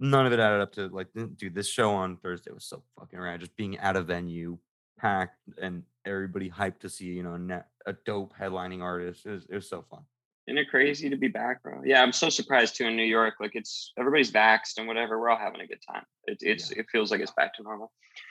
[0.00, 3.18] none of it added up to like dude this show on thursday was so fucking
[3.18, 4.58] rad just being at a venue
[4.98, 9.30] packed and everybody hyped to see you know a, net, a dope headlining artist it
[9.30, 10.02] was, it was so fun
[10.46, 11.80] Isn't it crazy to be back, bro?
[11.84, 13.34] Yeah, I'm so surprised too in New York.
[13.40, 15.18] Like it's everybody's vaxxed and whatever.
[15.18, 16.04] We're all having a good time.
[16.26, 17.90] It, it's it feels like it's back to normal.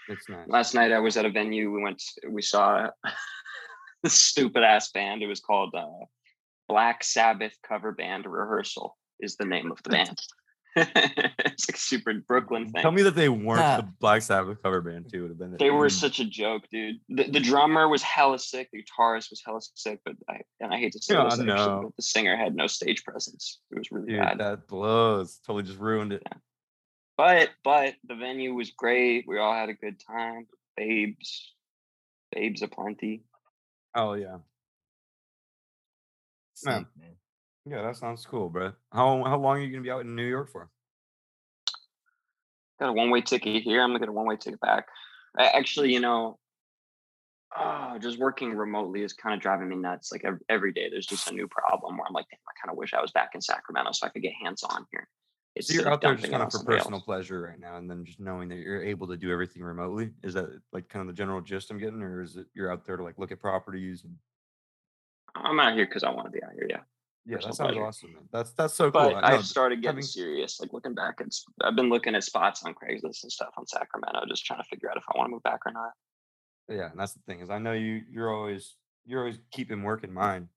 [0.10, 1.72] it's nice Last night I was at a venue.
[1.72, 2.04] We went.
[2.30, 2.90] We saw
[4.04, 5.24] this stupid ass band.
[5.24, 6.06] It was called uh,
[6.68, 8.96] Black Sabbath Cover Band Rehearsal.
[9.20, 10.20] Is the name of the band.
[10.76, 12.82] it's like super Brooklyn thing.
[12.82, 13.78] tell me that they weren't Huh.
[13.82, 16.98] the black sabbath cover band too would have been They were such a joke, dude.
[17.10, 18.70] The, the drummer was hella sick.
[18.74, 21.84] The guitarist was hella sick, but I and I hate to say Oh, this, actually,
[21.84, 23.60] but the singer had no stage presence.
[23.72, 24.38] It was really dude bad.
[24.40, 26.24] that blows totally just ruined it
[27.18, 29.26] But but the venue was great.
[29.28, 30.48] We all had a good time.
[30.76, 31.54] Babes,
[32.32, 33.24] babes aplenty.
[33.96, 34.38] oh yeah
[36.66, 36.88] Man.
[36.98, 37.16] Man.
[37.70, 40.28] Yeah that sounds cool bro how how long are you gonna be out in new
[40.28, 40.70] york for
[42.80, 43.82] Got a one way ticket here.
[43.82, 44.88] I'm gonna get a one way ticket back.
[45.38, 46.40] A- Actually, you know,
[47.56, 50.12] oh, just working remotely is kind of driving me nuts.
[50.12, 52.72] Like every, every day, there's just a new problem where I'm like, damn, I kind
[52.74, 55.08] of wish I was back in Sacramento so I could get hands on here.
[55.62, 57.06] so you're out there just kind of for personal else.
[57.06, 60.34] pleasure right now and then just knowing that you're able to do everything remotely is
[60.34, 62.98] that like kind of the general gist i'm getting or is it you're out there
[62.98, 64.16] to like look at properties and
[65.36, 66.68] I'm out here because I want to be out here.
[66.70, 66.82] Yeah.
[67.26, 68.14] Yeah, that sounds awesome.
[68.14, 68.24] Man.
[68.32, 69.18] That's that's so But cool.
[69.24, 70.60] I I've started getting having- serious.
[70.60, 74.22] Like looking back, it's I've been looking at spots on Craigslist and stuff on Sacramento,
[74.28, 75.92] just trying to figure out if I want to move back or not.
[76.68, 80.04] yeah, and that's the thing is I know you you're always you're always keeping work
[80.04, 80.48] in mind.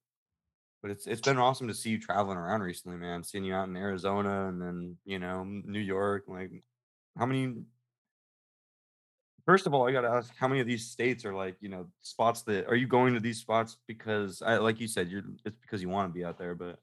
[0.82, 3.22] But it's it's been awesome to see you traveling around recently, man.
[3.24, 6.24] Seeing you out in Arizona and then you know New York.
[6.28, 6.50] Like,
[7.18, 7.62] how many?
[9.46, 11.68] First of all, I got to ask, how many of these states are like you
[11.68, 15.22] know spots that are you going to these spots because I like you said you're
[15.44, 16.80] it's because you want to be out there, but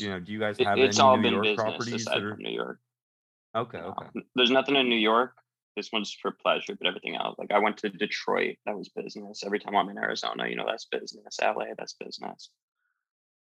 [0.00, 1.94] you know do you guys It- have it's any all New been York business properties
[2.02, 2.78] aside that are from New York.
[3.54, 3.78] okay?
[3.78, 5.36] Okay, n- There's nothing in New York.
[5.76, 9.42] This one's for pleasure, but everything else, like I went to Detroit, that was business.
[9.44, 11.36] Every time I'm in Arizona, you know, that's business.
[11.42, 12.48] LA, that's business.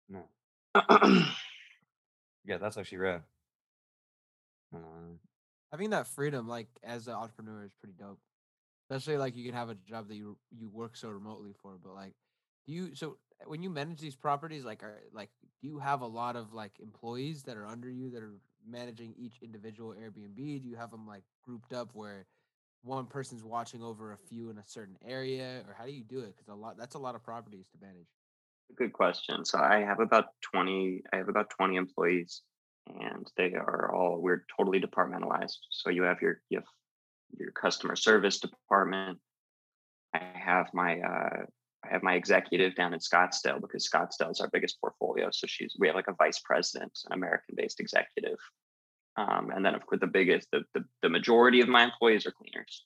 [0.10, 0.30] no,
[2.46, 3.24] yeah, that's actually rad.
[4.76, 4.80] Uh,
[5.72, 8.20] having that freedom like as an entrepreneur is pretty dope
[8.90, 11.94] especially like you can have a job that you you work so remotely for but
[11.94, 12.14] like
[12.66, 15.30] do you so eh, when you manage these properties like are like
[15.62, 19.14] do you have a lot of like employees that are under you that are managing
[19.18, 22.26] each individual airbnb do you have them like grouped up where
[22.82, 26.20] one person's watching over a few in a certain area or how do you do
[26.20, 28.08] it because a lot that's a lot of properties to manage
[28.76, 29.46] Good question.
[29.46, 32.44] So I have about 20, I have about 20 employees
[32.88, 35.58] and they are all, we're totally departmentalized.
[35.72, 36.68] So you have your, you have
[37.38, 39.20] your customer service department.
[40.14, 41.46] I have my, uh,
[41.86, 45.30] I have my executive down in Scottsdale because Scottsdale is our biggest portfolio.
[45.32, 48.38] So she's, we have like a vice president, an American based executive.
[49.18, 52.32] Um, and then of course the biggest, the, the, the majority of my employees are
[52.32, 52.86] cleaners,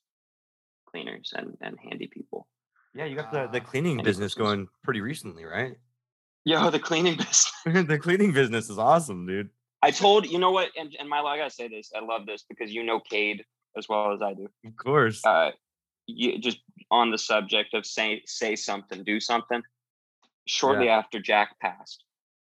[0.89, 2.47] cleaners and, and handy people.
[2.95, 5.75] yeah, you got the the Ah, cleaning any business going pretty recently, right?
[6.45, 7.51] Yo, the cleaning business.
[7.65, 9.49] the cleaning business is awesome, dude.
[9.81, 11.91] I told you know what, and, and Milo, I gotta say this.
[11.95, 13.43] I love this because you know Cade
[13.77, 14.47] as well as I do.
[14.65, 15.25] Of course.
[15.25, 15.51] Uh,
[16.07, 16.59] you just
[16.91, 19.61] on the subject of say say something, do something.
[20.45, 22.03] Shortly after Jack passed,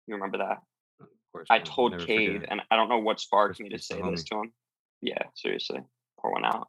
[0.07, 0.59] you remember that?
[1.01, 1.47] of course.
[1.51, 4.37] I man, told Cade, and I don't know what sparked me to say this to
[4.37, 4.53] him.
[5.01, 5.81] Yeah, seriously,
[6.21, 6.69] pour one out.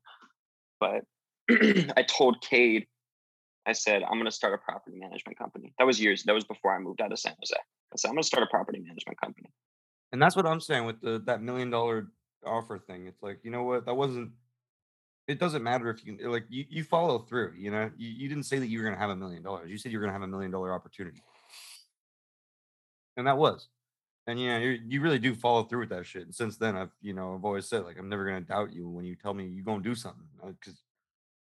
[0.80, 1.04] But
[1.98, 2.88] I told Cade,
[3.66, 5.74] I said I'm gonna start a property management company.
[5.78, 6.24] That was years.
[6.24, 7.56] That was before I moved out of San Jose.
[7.56, 9.50] I said I'm gonna start a property management company.
[10.14, 12.08] And that's what I'm saying with the that million dollar
[12.46, 13.08] offer thing.
[13.08, 13.86] It's like, you know what?
[13.86, 14.32] That wasn't
[15.28, 17.54] it doesn't matter if you like you, you follow through.
[17.58, 19.70] You know, you, you didn't say that you were gonna have a million dollars.
[19.70, 21.22] You said you were gonna have a million dollar opportunity,
[23.18, 23.68] and that was.
[24.28, 26.24] And yeah, you you really do follow through with that shit.
[26.24, 28.88] And since then, I've you know I've always said like I'm never gonna doubt you
[28.90, 30.82] when you tell me you're gonna do something uh, because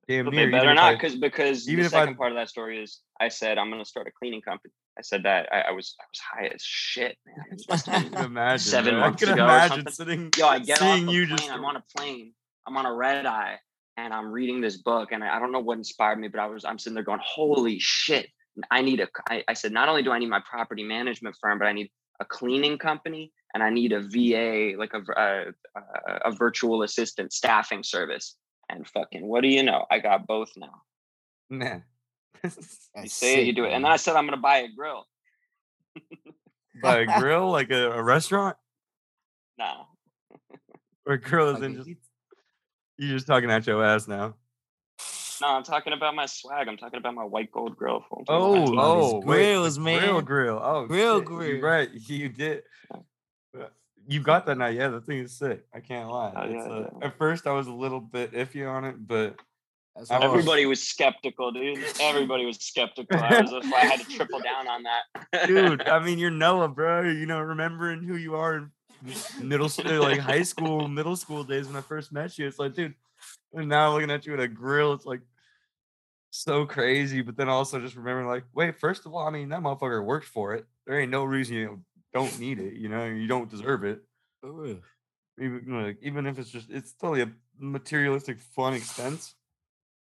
[0.08, 2.82] damn near better not, because because even the if I- second part of that story
[2.82, 4.72] is I said I'm gonna start a cleaning company.
[4.98, 6.18] I said that I, I was I was
[6.50, 7.37] high as shit, man.
[7.50, 8.58] It must have I been can imagine.
[8.58, 8.94] seven.
[8.96, 11.38] I months can ago imagine sitting, Yo, I get off seeing the you plane.
[11.38, 11.50] just.
[11.50, 12.32] I'm on a plane.
[12.66, 13.59] I'm on a red eye,
[13.96, 16.46] and I'm reading this book, and I, I don't know what inspired me, but I
[16.46, 18.29] was I'm sitting there going, "Holy shit!
[18.70, 21.59] I need a." I, I said, not only do I need my property management firm,
[21.59, 25.83] but I need a cleaning company, and I need a VA, like uh, a
[26.25, 28.37] a virtual assistant staffing service.
[28.68, 29.85] And fucking, what do you know?
[29.90, 30.83] I got both now.
[31.51, 31.85] Man.
[32.94, 33.72] You That's say it, you do it.
[33.72, 35.07] And then I said I'm gonna buy a grill.
[36.83, 38.57] By a grill, like a, a restaurant,
[39.57, 39.85] Nah,
[41.07, 41.90] or a grill is Like in just
[43.07, 44.35] you're just talking at your ass now.
[45.41, 46.69] no, I'm talking about my swag.
[46.69, 48.05] I'm talking about my white gold grill.
[48.09, 48.19] fool.
[48.21, 48.99] I'm talking about my Oh, team.
[48.99, 50.01] about his oh, grills, Grill, man.
[50.09, 50.21] grill.
[50.23, 50.61] grill.
[50.62, 51.49] Oh, Grill, shit, grill.
[51.49, 51.88] You're right.
[52.09, 52.62] You did.
[52.95, 53.67] Uh,
[54.07, 54.67] You got that now.
[54.69, 55.65] Yeah, the thing is sick.
[55.75, 56.33] I can't lie.
[56.37, 57.07] Oh, It's, yeah, uh, yeah.
[57.07, 59.37] At first, I was a little bit iffy on it, but
[59.97, 60.31] That's I hard.
[60.31, 61.79] was- Everybody was skeptical, dude.
[62.01, 63.19] Everybody was skeptical.
[63.19, 65.47] I was, that's why I had to triple down on that.
[65.49, 67.03] dude, I mean, you're Noah, bro.
[67.03, 68.71] You know, remembering who you are in
[69.43, 72.47] middle school, like high school, middle school days when I first met you.
[72.47, 72.95] It's like, dude,
[73.53, 75.21] and now looking at you at a grill, it's like
[76.31, 77.23] so crazy.
[77.23, 80.27] But then also just remembering, like, wait, first of all, I mean, that motherfucker worked
[80.27, 80.67] for it.
[80.87, 81.81] There ain't no reason you
[82.12, 82.75] don't need it.
[82.75, 84.03] You know, you don't deserve it.
[84.45, 84.81] Oh, for.
[85.43, 89.35] Even like, even if it's just, it's totally a materialistic fun expense,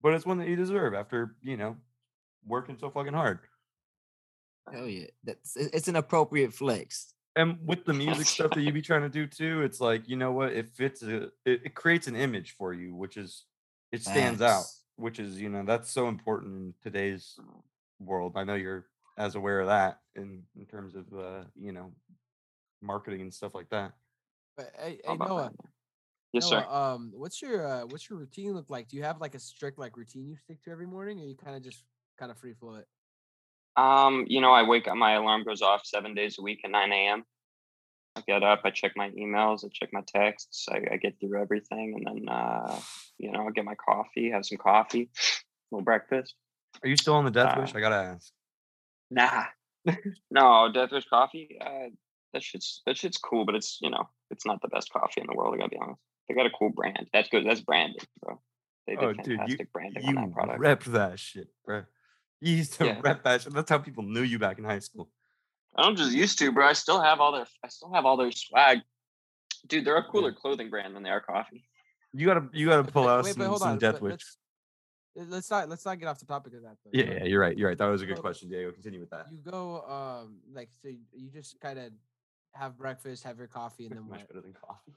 [0.03, 1.77] but it's one that you deserve after you know
[2.47, 3.41] working so fucking hard.
[4.73, 5.07] Hell yeah.
[5.25, 7.15] That's it's an appropriate flex.
[7.37, 10.17] And with the music stuff that you be trying to do too, it's like you
[10.17, 13.45] know what it fits a it, it creates an image for you, which is
[13.93, 14.65] it stands out,
[14.97, 17.39] which is you know that's so important in today's
[18.01, 18.33] world.
[18.37, 18.87] I know you're
[19.19, 21.93] as aware of that in in terms of uh, you know
[22.83, 23.93] marketing and stuff like that.
[24.57, 25.71] But hey, hey Noah, that?
[26.33, 26.69] Yes, Noah, sir.
[26.69, 28.89] um, what's your uh, what's your routine look like?
[28.89, 31.37] Do you have like a strict like routine you stick to every morning, or you
[31.37, 31.85] kind of just
[32.19, 32.87] kind of free flow it?
[33.77, 36.71] Um, you know, I wake up, my alarm goes off seven days a week at
[36.71, 37.25] 9 a.m.
[38.17, 41.41] I get up, I check my emails, I check my texts, I, I get through
[41.41, 42.81] everything, and then, uh,
[43.19, 45.11] you know, I get my coffee, have some coffee,
[45.71, 46.35] little breakfast.
[46.83, 47.75] Are you still on the Death Uh, Wish?
[47.75, 48.33] I gotta ask.
[49.11, 49.45] Nah,
[50.31, 51.59] no, Death Wish coffee.
[51.61, 51.91] Uh,
[52.33, 55.27] that shit's that shit's cool, but it's you know, it's not the best coffee in
[55.27, 55.55] the world.
[55.55, 56.01] I gotta be honest.
[56.29, 57.09] They got a cool brand.
[57.13, 57.47] That's good.
[57.47, 58.41] That's branding, bro.
[58.87, 60.59] They did Oh, dude, you fantastic branding on you that product.
[60.59, 61.85] rep that shit, bro.
[62.41, 63.01] You used to Yeah.
[63.03, 63.53] rep that shit.
[63.55, 65.11] That's how people knew you back in high school.
[65.75, 66.67] I don't just used to, bro.
[66.67, 68.81] I still have all their I still have all their swag.
[69.67, 71.65] Dude, they're a cooler clothing brand than they are coffee.
[72.13, 73.79] You gotta you gotta pull out Wait, some, some on.
[73.79, 74.13] Death but Wish.
[75.15, 76.77] let's, let's not let's not get off the topic of that.
[76.85, 76.91] Though.
[76.93, 77.57] Yeah, yeah, you're right.
[77.57, 77.77] You're right.
[77.79, 78.71] That was a good So- question, Diego.
[78.73, 79.27] Continue with that.
[79.31, 81.91] You go um like so you, you just kind of
[82.53, 84.29] have breakfast, have your coffee, and then Much what?
[84.29, 84.95] better than coffee.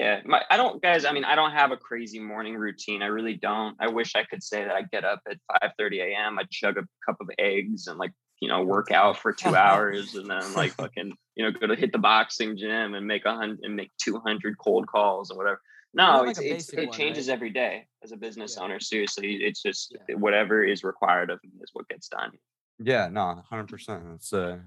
[0.00, 3.02] Yeah, my I don't guys, I mean, I don't have a crazy morning routine.
[3.02, 3.76] I really don't.
[3.78, 6.38] I wish I could say that I get up at 5 30 a.m.
[6.38, 10.14] I chug a cup of eggs and like, you know, work out for two hours
[10.14, 13.34] and then like fucking, you know, go to hit the boxing gym and make a
[13.34, 15.60] hundred and make 200 cold calls or whatever.
[15.92, 17.34] No, like, it's, it's basic it one, changes right?
[17.34, 18.64] every day as a business Yeah.
[18.64, 18.80] owner.
[18.80, 20.14] Seriously, it's just Yeah.
[20.14, 22.30] whatever is required of me is what gets done.
[22.78, 24.04] Yeah, no, hundred percent.
[24.14, 24.60] It's uh,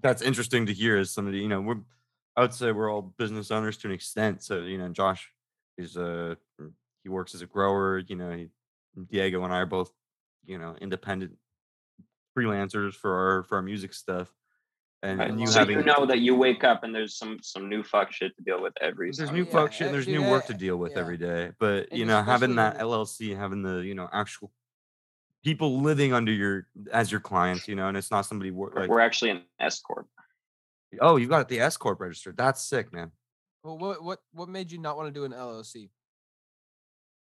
[0.00, 1.38] that's interesting to hear as somebody.
[1.38, 1.80] You know, we're
[2.38, 4.44] I would say we're all business owners to an extent.
[4.44, 5.28] So you know, Josh
[5.76, 6.70] is a er,
[7.02, 7.98] he works as a grower.
[7.98, 8.46] You know, he,
[9.10, 9.90] Diego and I are both
[10.46, 11.32] you know independent
[12.38, 14.32] freelancers for our for our music stuff.
[15.02, 15.30] And, Right.
[15.30, 17.82] and you so having you know that you wake up and there's some some new
[17.82, 19.90] fuck shit to deal with every there's single new yeah, fuck shit.
[19.90, 21.00] There's dude, new work to deal with yeah.
[21.00, 21.50] every day.
[21.58, 24.52] But And you know, having that LLC, having the you know actual
[25.42, 28.88] people living under your as your clients, you know, and it's not somebody wor- like
[28.88, 30.06] We're actually an S corp.
[31.00, 32.36] oh, you got the S corp registered.
[32.36, 33.12] That's sick, man.
[33.64, 35.90] Well, what what what made you not want to do an LLC?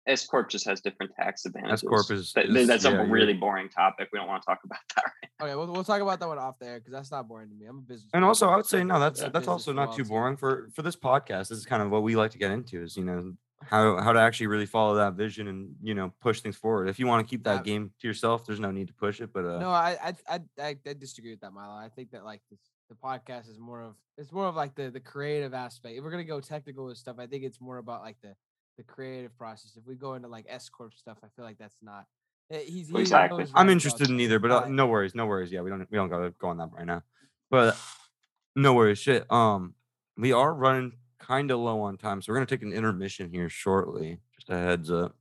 [0.06, 1.82] S corp just has different tax advantages.
[1.82, 4.08] corp is- That- is- that's yeah, a you're- really boring topic.
[4.12, 6.38] We don't want to talk about that right Okay, we'll, we'll talk about that one
[6.38, 7.66] off there because that's not boring to me.
[7.66, 8.08] I'm a business.
[8.14, 9.00] And also, I would say no.
[9.00, 9.30] That's Yeah.
[9.30, 11.48] that's also not too boring for for this podcast.
[11.48, 12.82] This is kind of what we like to get into.
[12.82, 13.32] Is you know
[13.64, 16.88] how how to actually really follow that vision and you know push things forward.
[16.88, 17.72] If you want to keep that Yeah.
[17.72, 19.32] game to yourself, there's no need to push it.
[19.32, 21.74] But uh, No, I I I I, I disagree with that, Milo.
[21.74, 24.90] I think that like this, the podcast is more of it's more of like the
[24.90, 25.96] the creative aspect.
[25.96, 28.34] If we're gonna go technical with stuff, I think it's more about like the
[28.76, 29.76] the creative process.
[29.76, 32.04] If we go into like S corp stuff, I feel like that's not.
[32.50, 33.46] eh, He's he Exactly.
[33.54, 34.38] I'm interested in either.
[34.38, 35.50] But uh, no worries, no worries.
[35.50, 37.02] Yeah, we don't we don't gotta go on that right now.
[37.50, 37.76] But
[38.56, 39.30] no worries, shit.
[39.32, 39.74] Um,
[40.16, 43.48] we are running kind of low on time, so we're gonna take an intermission here
[43.48, 44.18] shortly.
[44.34, 45.16] Just a heads up.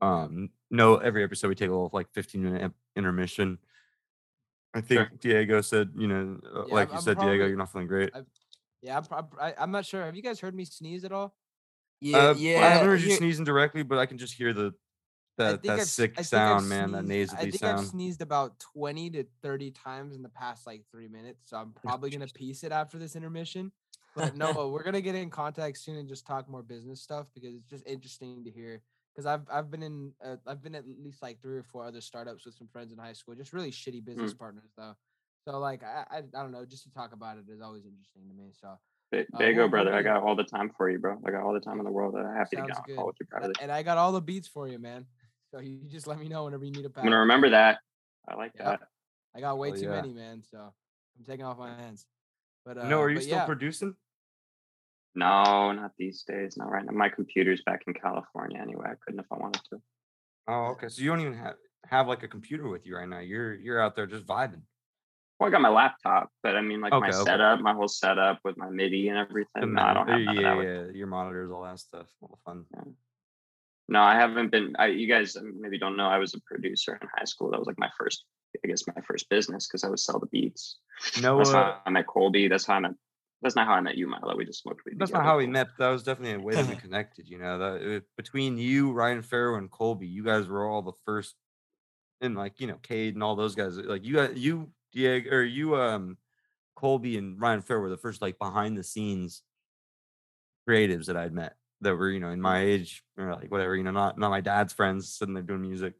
[0.00, 3.58] Um, no, every episode we take a little like 15 minute intermission.
[4.76, 5.10] I think Sure.
[5.20, 8.10] Diego said, you know, uh, Yeah, like I'm- you said, Diego, you're not feeling great.
[8.82, 10.04] Yeah, I'm, I, I'm not sure.
[10.04, 11.34] Have you guys heard me sneeze at all?
[12.00, 12.58] Yeah, Uh, yeah.
[12.60, 14.74] I haven't heard you sneezing directly, but I can just hear the
[15.38, 16.92] that that I've sick I sound, man.
[16.92, 17.80] That nasally I think sound.
[17.80, 21.50] I've sneezed about 20 to 30 times in the past like three minutes.
[21.50, 23.72] So I'm probably gonna piece it after this intermission.
[24.14, 27.54] But no, we're gonna get in contact soon and just talk more business stuff because
[27.54, 28.82] it's just interesting to hear.
[29.16, 32.02] Because I've I've been in uh, I've been at least like three or four other
[32.02, 33.34] startups with some friends in high school.
[33.34, 34.94] Just really shitty business partners though.
[35.48, 38.28] So like I, I I don't know, just to talk about it is always interesting
[38.28, 38.52] to me.
[38.60, 38.78] So
[39.10, 39.94] There Uh, you go, brother.
[39.94, 41.18] I got all the time for you, bro.
[41.26, 42.14] I got all the time in the world.
[42.14, 43.62] I'm happy to get on call with you And I- privately.
[43.62, 45.06] And I got all the beats for you, man.
[45.50, 47.78] So you you just let me know whenever you need a I'm gonna remember that.
[48.28, 48.66] I like Yep.
[48.66, 48.88] that.
[49.34, 50.00] I got way Hell too yeah.
[50.02, 50.42] many, man.
[50.42, 52.06] So I'm taking off my hands.
[52.64, 53.94] But uh, no, are you still yeah, producing?
[55.16, 56.56] No, not these days.
[56.56, 56.92] Not right now.
[56.92, 58.86] My computer's back in California anyway.
[58.90, 59.80] I couldn't if I wanted to.
[60.46, 60.88] Oh, okay.
[60.88, 61.54] So you don't even have
[61.86, 63.20] have like a computer with you right now.
[63.20, 64.62] You're you're out there just vibing.
[65.40, 67.24] Well, I got my laptop, but I mean, like my Okay, okay.
[67.24, 69.74] setup, my whole setup with my MIDI and everything.
[69.74, 70.62] No, I don't have monitor- yeah, that.
[70.64, 72.06] yeah, your monitors, all that stuff.
[72.22, 72.64] All the fun.
[73.88, 74.74] No, I haven't been.
[74.78, 76.08] I, you guys um, maybe don't know.
[76.08, 77.50] I was a producer in high school.
[77.50, 78.24] That was like my first,
[78.64, 80.78] I guess, my first business because I would sell the beats.
[81.22, 82.48] No, That's uh, how I met Colby.
[82.48, 82.94] That's how I met.
[83.42, 84.34] That's not how I met you, Milo.
[84.36, 84.98] We just smoked weed.
[84.98, 85.68] that's not how we met.
[85.76, 87.28] But that was definitely a way that we connected.
[87.28, 90.92] You know, that uh, between you, Ryan Farrow, and Colby, you guys were all the
[91.04, 91.34] first,
[92.20, 93.76] and like you know, Cade and all those guys.
[93.76, 96.16] Like you, got you, Diego, or you, um,
[96.76, 99.42] Colby and Ryan Farrow were the first like behind the scenes
[100.68, 103.84] creatives that I'd met that were you know in my age or like whatever you
[103.84, 105.94] know not not my dad's friends sitting there doing music,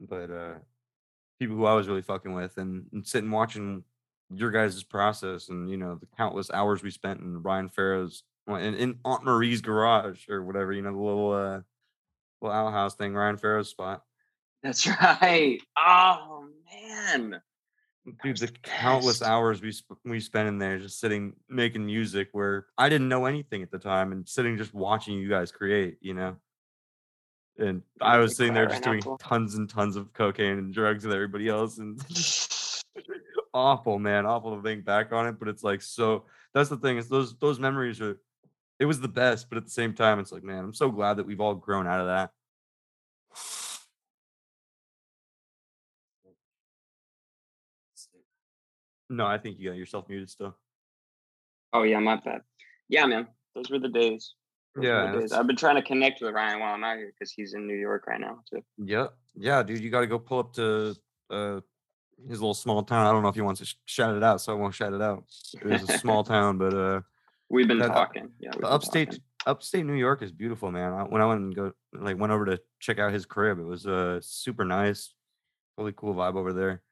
[0.00, 0.54] but uh
[1.38, 3.84] people who I was really fucking with and, and sitting watching
[4.30, 8.98] your guys' process and you know the countless hours we spent in Ryan Farrow's in,
[9.04, 11.60] Aunt Marie's garage or whatever you know the little uh
[12.40, 14.02] little outhouse thing Ryan Farrow's spot.
[14.62, 15.60] That's right.
[15.76, 17.40] Oh man.
[18.22, 22.66] Dude, the countless hours we sp- we spent in there just sitting making music where
[22.78, 26.14] I didn't know anything at the time and sitting just watching you guys create, you
[26.14, 26.36] know.
[27.58, 31.12] And I was sitting there just doing tons and tons of cocaine and drugs with
[31.12, 32.00] everybody else and
[33.54, 34.26] awful, man.
[34.26, 36.24] Awful to think back on it, but it's like so.
[36.54, 36.96] That's the thing.
[36.96, 38.20] Is those those memories are.
[38.78, 41.16] It was the best, but at the same time, it's like, man, I'm so glad
[41.16, 42.30] that we've all grown out of that.
[49.10, 50.56] No, I think you got yourself muted still.
[51.72, 52.42] Oh yeah, my bad.
[52.88, 53.26] Yeah, man.
[53.54, 54.34] Those were the days.
[54.74, 55.32] Those Yeah, the days.
[55.32, 57.76] I've been trying to connect with Ryan while I'm out here because he's in New
[57.76, 58.62] York right now too.
[58.76, 60.94] Yeah, yeah, dude, you got to go pull up to
[61.30, 61.60] uh
[62.28, 63.06] his little small town.
[63.06, 64.92] I don't know if he wants to sh- shout it out, so I won't shout
[64.92, 65.24] it out.
[65.62, 67.00] It is a small town, but uh,
[67.50, 68.30] We've been That- talking.
[68.38, 69.22] Yeah, we've the been upstate talking.
[69.46, 70.92] upstate New York is beautiful, man.
[70.92, 73.64] I, when I went and go like went over to check out his crib, it
[73.64, 75.14] was uh super nice,
[75.78, 76.82] really cool vibe over there.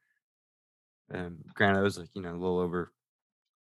[1.09, 2.91] And granted, it was like you know a little over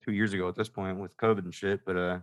[0.05, 2.19] two years ago at this point with COVID and shit, but uh,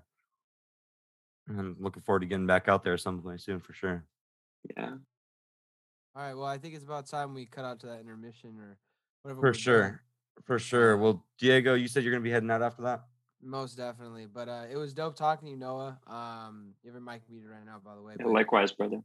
[1.48, 4.04] I'm looking forward to getting back out there some point soon for sure.
[4.76, 4.92] Yeah.
[6.14, 6.34] all right.
[6.34, 8.78] Well, I think it's about time we cut out to that intermission or
[9.26, 9.40] whatever.
[9.40, 9.62] For we're doing.
[9.62, 10.02] sure,
[10.44, 10.96] for sure.
[10.96, 13.04] Well, Diego, you said you're gonna be heading out after that.
[13.42, 14.26] Most definitely.
[14.26, 15.98] But uh, it was dope talking to you, Noah.
[16.06, 18.14] Um, you have a mic muted right now, by the way.
[18.18, 19.00] yeah but- likewise, brother.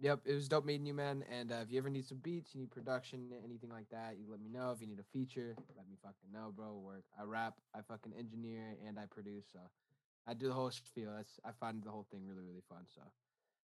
[0.00, 1.24] Yep, it was dope meeting you, man.
[1.28, 4.26] And uh, if you ever need some beats, you need production, anything like that, you
[4.30, 4.70] let me know.
[4.70, 6.76] If you need a feature, let me fucking know, bro.
[6.76, 7.02] Work.
[7.18, 9.46] I rap, I fucking engineer, and I produce.
[9.52, 9.58] So
[10.24, 11.10] I do the whole spiel.
[11.16, 12.82] That's I find the whole thing really, really fun.
[12.94, 13.00] So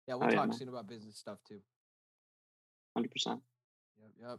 [0.06, 0.56] yeah, we'll Oh, talk man.
[0.56, 1.58] soon about business stuff too.
[2.96, 3.40] Hundred percent.
[4.00, 4.38] Yep, yep.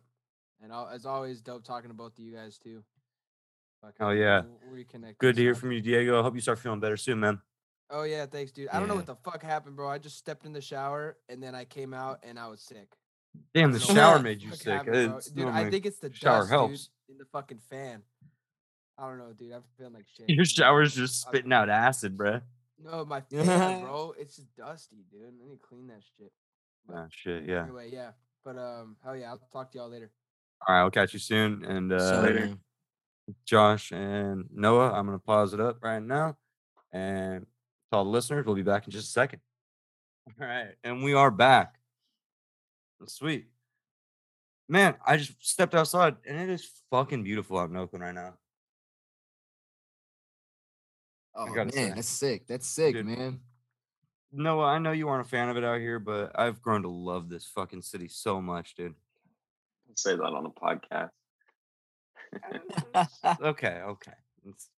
[0.63, 2.83] And as always, dope talking to both of you guys too.
[3.81, 4.43] Fucking, Hell yeah.
[4.71, 5.17] reconnect.
[5.17, 6.19] Good to hear from you, Diego.
[6.19, 7.41] I hope you start feeling better soon, man.
[7.89, 8.69] Oh yeah, thanks, dude.
[8.69, 9.89] I don't know what the fuck happened, bro.
[9.89, 12.93] I just stepped in the shower and then I came out and I was sick.
[13.53, 14.67] Damn, the shower made you sick.
[14.73, 16.89] happened, Dude, I think it's the shower dust, helps.
[17.07, 18.03] dude, in the fucking fan.
[18.97, 19.53] I don't know, dude.
[19.53, 20.29] I'm feeling like shit.
[20.29, 20.47] your dude.
[20.51, 22.41] shower's just spitting out acid, bro.
[22.83, 24.13] No, my fan, bro.
[24.17, 25.21] It's just dusty, dude.
[25.27, 26.31] I need to clean that shit.
[26.87, 27.63] But Ah, shit, yeah.
[27.63, 28.11] Anyway, yeah.
[28.45, 30.11] But um, hell yeah, I'll talk to y'all later.
[30.67, 31.63] All right, I'll catch you soon.
[31.65, 32.53] And uh, So, later.
[33.45, 36.37] Josh and Noah, I'm gonna pause it up right now.
[36.91, 37.45] And
[37.91, 39.39] to all the listeners, we'll be back in just a second.
[40.39, 41.75] All right, and we are back.
[43.07, 43.47] Sweet.
[44.69, 48.35] Man, I just stepped outside and it is fucking beautiful out in Oakland right now.
[51.35, 51.89] oh man, say.
[51.95, 52.47] that's sick.
[52.47, 53.05] That's sick, Dude.
[53.05, 53.39] man.
[54.31, 56.89] Noah, I know you aren't a fan of it out here, but I've grown to
[56.89, 58.95] love this fucking city so much, dude.
[59.95, 61.09] Say that on the podcast.
[63.41, 64.11] okay, okay.
[64.45, 64.69] It's,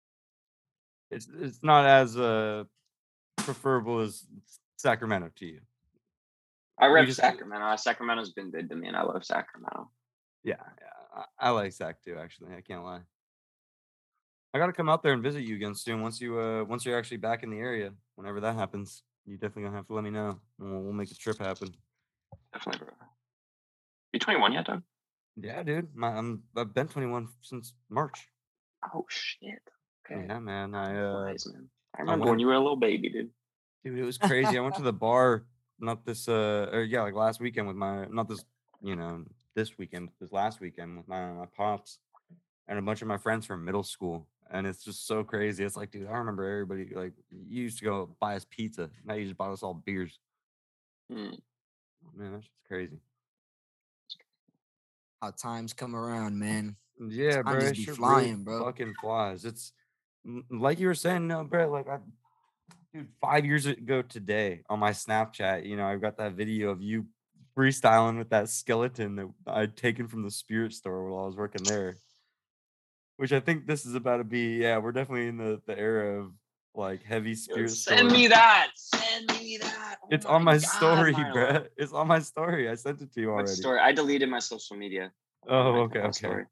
[1.11, 2.65] it's it's not as uh
[3.37, 4.25] preferable as
[4.77, 5.61] Sacramento to you.
[6.79, 7.65] I rep just- Sacramento.
[7.67, 9.91] Uh, Sacramento's been good to me, and I love Sacramento.
[10.45, 11.25] Yeah, yeah.
[11.41, 12.55] I, I like Sac too, actually.
[12.57, 13.01] I can't lie.
[14.55, 16.03] I gotta come out there and visit you again soon.
[16.03, 19.65] Once you uh once you're actually back in the area, whenever that happens, you definitely
[19.65, 20.39] gonna have to let me know.
[20.59, 21.69] and We'll, we'll make the trip happen.
[22.53, 22.95] Definitely, bro.
[24.13, 24.83] You 21 yet, Doug?
[25.41, 25.95] Yeah, dude.
[25.95, 28.29] My, I'm I've been 21 since March.
[28.95, 29.63] Oh shit.
[30.05, 30.27] Okay.
[30.29, 30.75] Yeah, man.
[30.75, 31.69] I uh, Wise, man.
[31.97, 33.31] I remember when went- you were a little baby, dude.
[33.85, 34.59] dude, it was crazy.
[34.59, 35.45] I went to the bar
[35.79, 38.45] not this uh or yeah, like last weekend with my not this
[38.83, 39.25] you know
[39.55, 41.99] this weekend, this last weekend with my my pops
[42.69, 44.27] and a bunch of my friends from middle school.
[44.51, 45.65] And it's just so crazy.
[45.65, 48.91] It's like, dude, I remember everybody like you used to go buy us pizza.
[49.05, 50.19] Now you just bought us all beers.
[51.11, 51.31] Hmm.
[52.15, 52.99] Man, that's just crazy.
[55.23, 56.75] How times come around, man.
[56.99, 57.69] Yeah, Time bro.
[57.69, 58.65] it shit flying, really bro.
[58.65, 59.45] Fucking flies.
[59.45, 59.73] It's
[60.51, 61.71] like you were saying, no, bro.
[61.71, 61.99] Like I,
[62.93, 66.83] dude, five years ago today on my Snapchat, you know, I've got that video of
[66.83, 67.07] you
[67.57, 71.63] freestyling with that skeleton that I'd taken from the spirit store while I was working
[71.63, 71.99] there.
[73.17, 74.57] Which I think this is about to be.
[74.57, 76.33] Yeah, we're definitely in the the era of
[76.75, 77.71] like heavy Yo, spirit.
[77.71, 78.69] Send me that.
[78.75, 79.97] Send me that.
[80.03, 81.33] Oh It's on my God, story, Milo.
[81.33, 81.65] bro.
[81.77, 82.69] It's on my story.
[82.69, 83.53] I sent it to you What already.
[83.53, 83.81] story?
[83.81, 85.13] I deleted my social media.
[85.49, 86.13] Oh, okay, told my okay.
[86.13, 86.45] story.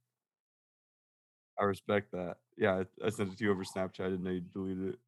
[1.58, 2.36] I respect that.
[2.56, 4.00] Yeah, I, I sent it to you over Snapchat.
[4.00, 4.98] I didn't know you deleted it.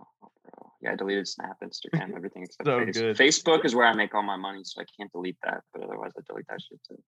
[0.00, 0.72] Oh.
[0.80, 3.16] Yeah, I deleted Snap, Instagram, everything except So Face- good.
[3.16, 5.62] Facebook is where I make all my money, so I can't delete that.
[5.72, 7.02] But otherwise, I delete that shit too.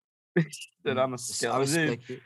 [0.84, 1.88] That Mm, I'm a res- I skeleton.
[1.90, 2.22] respect.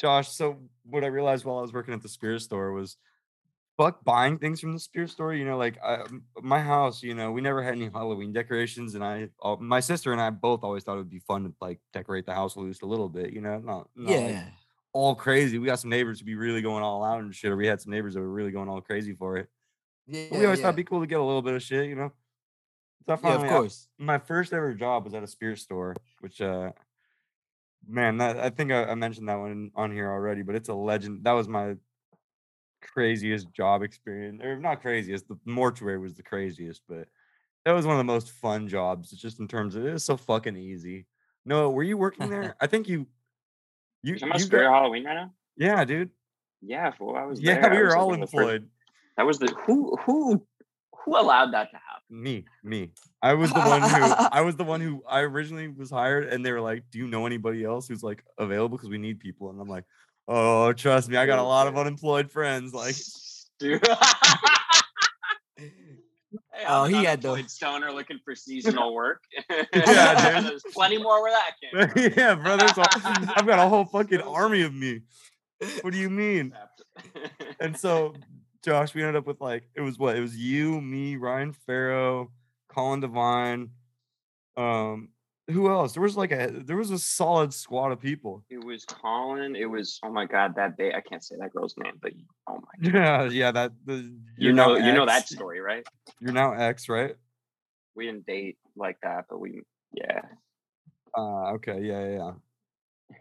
[0.00, 2.96] Josh, so what I realized while I was working at the spirit store was
[3.76, 5.34] fuck buying things from the spirit store.
[5.34, 8.94] You know, like I, m- my house, you know, we never had any Halloween decorations,
[8.94, 11.52] and I, uh, my sister and I both always thought it would be fun to
[11.60, 13.32] like decorate the house at least a little bit.
[13.32, 14.44] You know, not, not like, Yeah.
[14.92, 15.58] all crazy.
[15.58, 17.80] We got some neighbors who be really going all out and shit, or we had
[17.80, 19.48] some neighbors that were really going all crazy for it.
[20.06, 20.26] Yeah.
[20.30, 21.96] But we always thought it'd be cool to get a little bit of shit, you
[21.96, 22.12] know.
[23.06, 23.88] So I Yeah, of finally- I- course.
[23.98, 26.72] my first ever job was at a spirit store, which uh
[27.86, 30.74] man, that I think I, I mentioned that one on here already, but it's a
[30.74, 31.24] legend.
[31.24, 31.76] That was my
[32.92, 34.42] craziest job experience.
[34.42, 37.08] Or not craziest, the mortuary was the craziest, but
[37.64, 39.12] that was one of the most fun jobs.
[39.12, 41.06] It's just in terms of it was so fucking easy.
[41.44, 42.54] No, were you working there?
[42.60, 43.06] I think you
[44.02, 45.32] you, that you spirit Halloween right now?
[45.56, 46.10] yeah, dude.
[46.60, 47.16] Yeah, fool.
[47.16, 47.70] I was Yeah, there.
[47.70, 48.68] We were all one of the first- employed.
[49.16, 50.44] That was the who who
[51.04, 51.90] who allowed that to happen?
[52.10, 52.90] Me, me.
[53.22, 53.88] I was the one who
[54.32, 57.06] I was the one who I originally was hired, and they were like, "Do you
[57.06, 58.76] know anybody else who's like available?
[58.76, 59.84] Because we need people." And I'm like,
[60.28, 62.96] "Oh, trust me, I got a lot of unemployed friends." Like,
[63.58, 63.86] Dude.
[65.56, 69.22] Hey, Oh, he had the- stoner looking for seasonal work.
[69.74, 70.50] Yeah, dude.
[70.50, 72.12] There's plenty more where that came from.
[72.16, 72.82] yeah, brother, so
[73.36, 75.02] I've got a whole fucking army of me.
[75.82, 76.52] What do you mean?
[77.60, 78.14] And so,
[78.64, 82.30] Josh, we ended up with like it was what it was you, me, Ryan Farrow,
[82.68, 83.70] Colin Devine.
[84.56, 85.08] Um,
[85.50, 85.92] who else?
[85.92, 88.44] There was like a there was a solid squad of people.
[88.48, 89.56] it was Colin.
[89.56, 92.12] It was oh my god that day I can't say that girl's name, but
[92.48, 92.94] oh my god.
[92.94, 93.50] Yeah, yeah.
[93.52, 95.86] That the You know you know that story, right?
[96.20, 97.14] You're now ex, right?
[97.94, 100.22] We didn't date like that, but we yeah.
[101.16, 102.32] Uh, okay, yeah, yeah,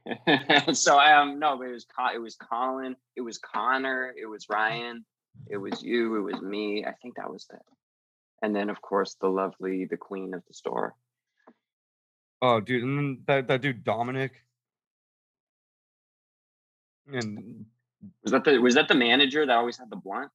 [0.07, 0.71] yeah.
[0.73, 4.47] so I um no, but it was it was Colin, it was Connor, it was
[4.49, 5.05] Ryan,
[5.49, 6.85] it was you, it was me.
[6.85, 7.59] I think that was it.
[8.41, 10.95] And then of course the lovely, the queen of the store.
[12.43, 14.33] Oh, dude, and then that that dude Dominic.
[17.11, 17.65] And
[18.23, 20.29] Was that the was that the manager that always had the blunt?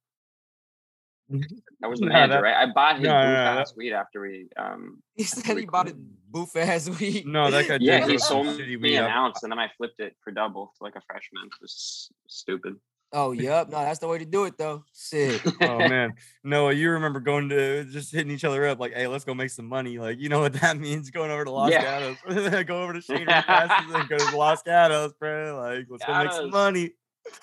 [1.29, 2.55] That was the Nah, manager, that- right?
[2.67, 5.65] I bought his no, booth no, no, last week after we um He said he
[5.67, 5.95] bought it
[6.31, 7.27] booth ass week.
[7.27, 7.77] no, that guy.
[7.79, 10.83] yeah, did he sold me an ounce and then I flipped it for double to
[10.83, 11.45] like a freshman.
[11.45, 12.73] It was stupid.
[13.11, 13.69] Oh, yep.
[13.69, 14.83] No, that's the way to do it, though.
[14.95, 15.41] Shit.
[15.61, 19.23] Oh man, Noah, you remember going to just hitting each other up like, "Hey, let's
[19.25, 21.09] go make some money." Like, you know what that means?
[21.09, 21.81] Going over to Los Yeah.
[22.25, 25.57] Gatos, go over to Shane Passes and go to Los Gatos, bro.
[25.59, 26.91] Like, let's go make some money.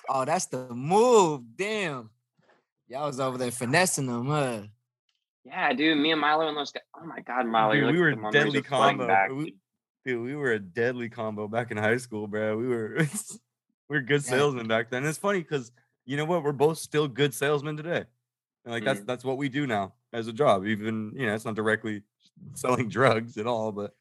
[0.09, 1.41] Oh, that's the move.
[1.57, 2.09] Damn.
[2.87, 4.61] Y'all was over there finessing them, huh?
[5.43, 6.83] Yeah, dude, me and Milo and those guys.
[6.99, 9.07] Oh my god, Milo, Dude, we were the memories deadly combo.
[9.07, 9.53] back, We- dude.
[10.05, 12.57] Dude, we were a deadly combo back in high school, bro.
[12.57, 13.05] We were we
[13.89, 15.05] were good salesmen back then.
[15.05, 15.71] It's funny because
[16.05, 16.43] you know what?
[16.43, 18.05] We're both still good salesmen today.
[18.65, 19.05] And like that's Mm.
[19.05, 20.65] that's what we do now as a job.
[20.65, 22.03] Even you know, it's not directly
[22.53, 23.95] selling drugs at all, but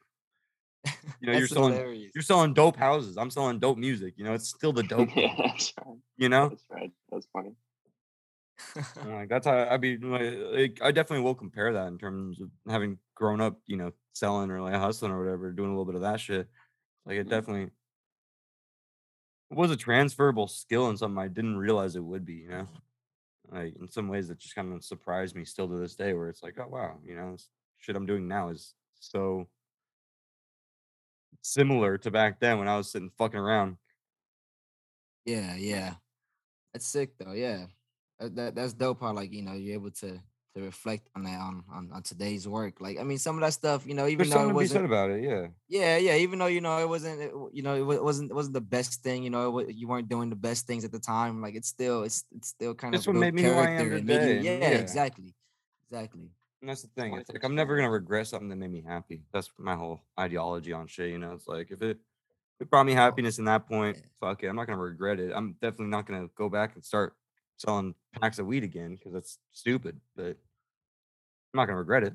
[1.20, 2.12] you know, you're selling hilarious.
[2.14, 3.16] you're selling dope houses.
[3.16, 4.14] I'm selling dope music.
[4.16, 5.10] You know, it's still the dope.
[5.16, 5.96] yeah, that's right.
[6.16, 6.92] you know, That's right.
[7.10, 7.54] That's funny.
[9.04, 10.00] Like that's how I mean.
[10.00, 14.50] Like, I definitely will compare that in terms of having grown up, you know, selling
[14.50, 16.48] or like hustling or whatever, doing a little bit of that shit.
[17.04, 17.30] Like it Mhm.
[17.30, 17.70] definitely
[19.50, 22.34] was a transferable skill and something I didn't realize it would be.
[22.34, 22.68] You know,
[23.50, 26.14] Like in some ways, that just kind of surprised me still to this day.
[26.14, 27.36] Where it's like, oh wow, you know,
[27.78, 29.48] shit I'm doing now is so
[31.42, 33.76] similar to back then when I was sitting fucking around.
[35.24, 35.94] Yeah, yeah.
[36.72, 37.32] That's sick though.
[37.32, 37.66] Yeah,
[38.18, 39.00] that, that that's dope.
[39.00, 40.20] How like you know you're able to
[40.56, 42.80] to reflect on that on, on on today's work.
[42.80, 44.66] Like I mean, some of that stuff, you know, even There's though it to be
[44.66, 45.22] said wasn't, about it.
[45.22, 45.46] Yeah.
[45.68, 47.20] yeah, yeah, even though you know it wasn't,
[47.52, 49.22] you know, it wasn't it wasn't the best thing.
[49.22, 51.42] You know, it, you weren't doing the best things at the time.
[51.42, 53.76] Like it's still, it's it's still kind It's of what made me who I am
[53.76, 54.78] character and made you- today, yeah, yeah.
[54.78, 55.34] exactly,
[55.84, 56.30] exactly.
[56.62, 57.14] And that's the thing.
[57.14, 59.24] It's like I'm never gonna regret something that made me happy.
[59.32, 61.10] That's my whole ideology on shit.
[61.10, 61.98] You know, it's like if it
[62.58, 64.06] if it brought me happiness in that point, yeah.
[64.20, 64.46] fuck it.
[64.46, 65.32] I'm not gonna regret it.
[65.36, 67.14] I'm definitely not gonna go back and start
[67.56, 70.00] selling packs of weed again because that's stupid.
[70.14, 72.14] But I'm not gonna regret it.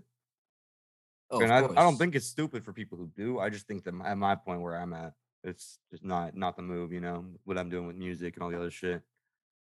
[1.30, 3.40] Oh, and I, I don't think it's stupid for people who do.
[3.40, 5.14] I just think that at my point where I'm at,
[5.44, 6.92] it's just not not the move.
[6.92, 9.02] You know what I'm doing with music and all the other shit.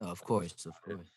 [0.02, 1.12] Oh, of course, of course.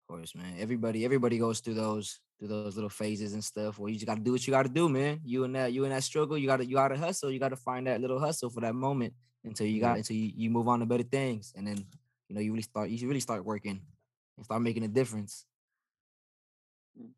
[0.00, 0.54] Of course, man.
[0.58, 4.20] Everybody, everybody goes through those through those little phases and stuff where you just gotta
[4.20, 5.20] do what you gotta do, man.
[5.24, 7.30] You and that, you and that struggle, you gotta you gotta hustle.
[7.30, 9.12] You gotta find that little hustle for that moment
[9.44, 9.98] until you got mm-hmm.
[9.98, 11.52] until you, you move on to better things.
[11.56, 11.84] And then
[12.32, 13.80] you know you really start you should really start working
[14.36, 15.44] and start making a difference.
[16.96, 17.08] Hmm.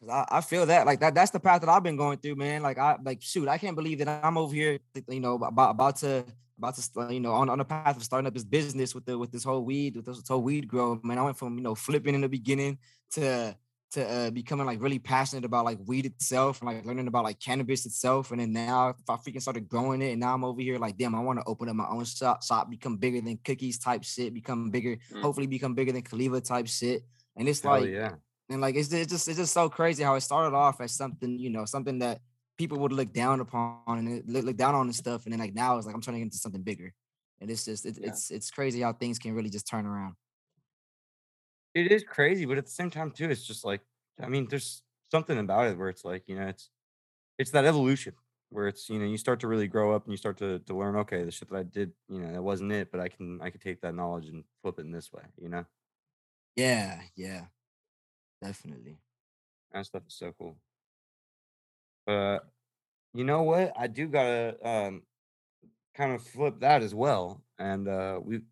[0.00, 2.36] Cause I, I feel that like that that's the path that I've been going through,
[2.36, 2.62] man.
[2.62, 4.78] Like I like shoot, I can't believe that I'm over here,
[5.08, 6.24] you know, about about to
[6.56, 9.18] about to you know on, on the path of starting up this business with the
[9.18, 10.98] with this whole weed with this whole weed grow.
[11.02, 12.78] Man, I went from you know flipping in the beginning
[13.12, 13.54] to
[13.92, 17.38] to uh, becoming like really passionate about like weed itself and like learning about like
[17.38, 18.32] cannabis itself.
[18.32, 20.96] And then now if I freaking started growing it, and now I'm over here like,
[20.96, 24.02] damn, I want to open up my own shop, shop, become bigger than cookies type
[24.04, 25.22] shit, become bigger, Mm.
[25.22, 27.04] hopefully become bigger than Kaliva type shit.
[27.36, 28.12] And it's Hell like yeah.
[28.48, 31.38] and like it's, it's just it's just so crazy how it started off as something
[31.38, 32.20] you know something that
[32.58, 35.54] people would look down upon and look, look down on and stuff and then like
[35.54, 36.92] now it's like i'm turning into something bigger
[37.40, 38.08] and it's just it, Yeah.
[38.10, 40.14] it's it's crazy how things can really just turn around
[41.74, 43.82] It is crazy, but at the same time too, it's just like
[44.20, 46.70] I mean, there's something about it where it's like you know, it's
[47.38, 48.16] it's that evolution
[48.50, 50.76] where it's you know you start to really grow up and you start to to
[50.76, 50.96] learn.
[50.98, 53.50] Okay, the shit that I did, you know, that wasn't it, but I can I
[53.50, 55.24] can take that knowledge and flip it in this way.
[55.38, 55.66] You know,
[56.56, 57.46] yeah yeah
[58.42, 59.00] definitely
[59.72, 60.58] that stuff is so cool.
[62.06, 62.52] But
[63.14, 63.72] you know what?
[63.78, 65.04] I do gotta um
[65.94, 68.42] kind of flip that as well, and uh we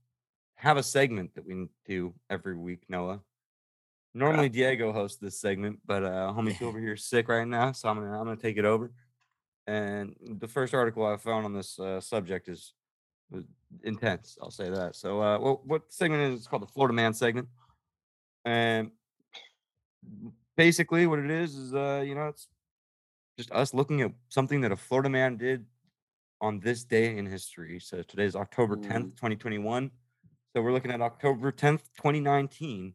[0.63, 2.85] have a segment that we do every week.
[2.89, 3.21] Noah.
[4.15, 7.89] Normally Diego hosts this segment, but uh homie over here is sick right now, so
[7.89, 8.93] I'm gonna I'm gonna take it over.
[9.67, 12.75] And the first article I found on this uh, subject is
[13.31, 13.45] was
[13.83, 14.39] intense.
[14.41, 14.95] I'll say that.
[14.95, 16.41] So, uh, what what segment is?
[16.41, 17.49] It's called the Florida Man segment,
[18.45, 18.91] and
[20.57, 22.47] basically what it is is, uh, you know, it's
[23.39, 25.65] just us looking at something that a Florida man did
[26.41, 27.81] on this day in history.
[27.81, 29.91] So today's October 10th, 2021.
[30.55, 32.95] So we're looking at October 10th, 2019.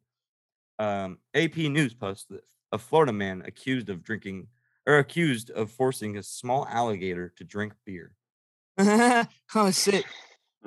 [0.80, 2.42] Um, AP News that
[2.72, 4.48] a Florida man accused of drinking
[4.86, 8.14] or accused of forcing a small alligator to drink beer.
[9.56, 10.06] oh shit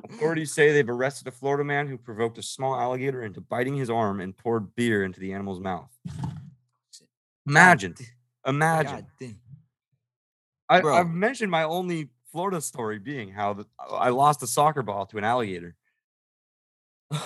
[0.05, 3.91] Authorities say they've arrested a Florida man who provoked a small alligator into biting his
[3.91, 5.91] arm and poured beer into the animal's mouth.
[7.47, 7.95] Imagine,
[8.47, 9.07] imagine.
[10.68, 15.07] I, I've mentioned my only Florida story being how the, I lost a soccer ball
[15.07, 15.74] to an alligator.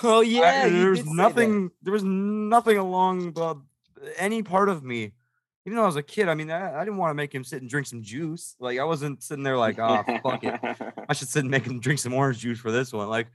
[0.03, 1.15] Oh yeah you there was did say that.
[1.15, 1.71] nothing.
[1.81, 3.55] There was nothing along the
[4.17, 5.13] any part of me.
[5.67, 7.43] Even though I was a kid, I mean, I, I didn't want to make him
[7.43, 8.55] sit and drink some juice.
[8.59, 10.59] Like I wasn't sitting there like, oh fuck it,
[11.09, 13.09] I should sit and make him drink some orange juice for this one.
[13.09, 13.27] Like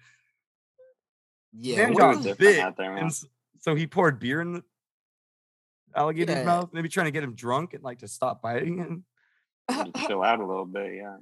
[1.53, 3.12] yeah man got the- different bit, out there, and
[3.61, 4.64] so he poured beer in the
[5.94, 6.44] alligator's Yeah.
[6.44, 9.05] mouth, maybe trying to get him drunk and like to stop biting him.
[10.07, 11.16] Chill out a little bit, yeah.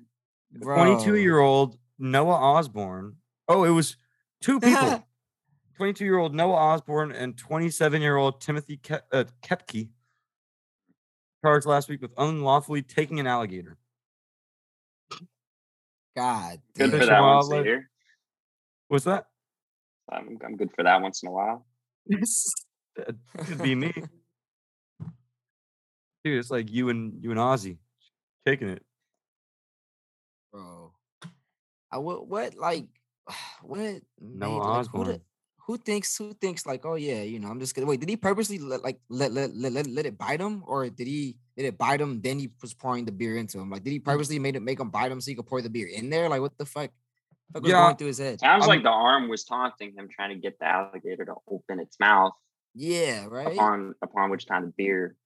[0.62, 3.16] Twenty-two-year-old Noah Osborne.
[3.48, 3.96] Oh, it was
[4.40, 5.04] two people.
[5.78, 9.90] 22 year old Noah Osborne and 27 year old Timothy Ke- uh, Kepke
[11.44, 13.78] charged last week with unlawfully taking an alligator.
[16.16, 17.88] god Good for that once a year.
[18.88, 19.26] What's that?
[20.10, 21.64] I'm, I'm good for that once in a while.
[22.96, 23.14] That
[23.46, 23.92] could be me.
[26.24, 27.76] Dude, it's like you and you and Ozzy
[28.44, 28.82] taking it.
[30.52, 30.92] bro.
[31.92, 32.88] I what what like
[33.62, 35.20] what made, Noah like,
[35.68, 35.84] who, the- Osborne.
[35.84, 38.16] who thinks who thinks like oh yeah you know I'm just gonna wait did he
[38.16, 41.66] purposely let, like let let, let let let it bite him or did he did
[41.66, 44.04] it bite him then he was pouring the beer into him like did he mm.
[44.04, 46.28] purposely made it make him bite him so he could pour the beer in there
[46.28, 46.90] like what the fuck,
[47.52, 47.84] fuck was Yeah.
[47.84, 50.58] going through his head Sounds I'm- like the arm was taunting him, trying to get
[50.58, 52.32] the alligator to open its mouth.
[52.74, 55.16] yeah right Upon upon which time the beer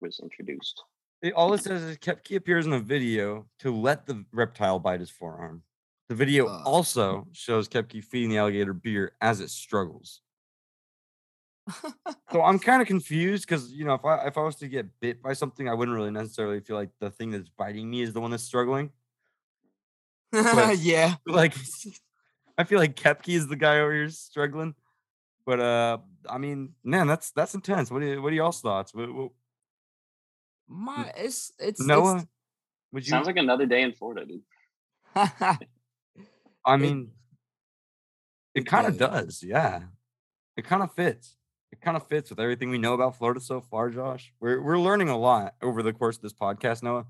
[0.00, 0.82] was introduced.
[1.22, 4.78] It- all it says is kept, he appears in the video to let the reptile
[4.78, 5.62] bite his forearm.
[6.08, 6.62] The video Uh.
[6.64, 10.20] also shows Kepke feeding the alligator beer as it struggles.
[12.30, 14.86] So I'm kind of confused because you know if I if I was to get
[15.00, 18.12] bit by something, I wouldn't really necessarily feel like the thing that's biting me is
[18.12, 18.90] the one that's struggling.
[20.30, 21.14] But- yeah.
[21.26, 21.54] Like
[22.58, 24.74] I feel like Kepke is the guy over here struggling.
[25.46, 25.98] But uh
[26.28, 27.90] I mean, man, that's that's intense.
[27.90, 28.94] What are you, what are y'all's thoughts?
[28.94, 29.30] What, what,
[30.68, 32.26] My it's it's Noah,
[32.92, 33.10] would you?
[33.10, 34.42] Sounds like another day in Florida, dude.
[36.66, 37.10] I mean,
[38.54, 39.42] it, it kind of does.
[39.42, 39.82] Yeah,
[40.56, 41.36] it kind of fits.
[41.72, 44.32] It kind of fits with everything we know about Florida so far, Josh.
[44.40, 47.06] We're we're learning a lot over the course of this podcast, Noah,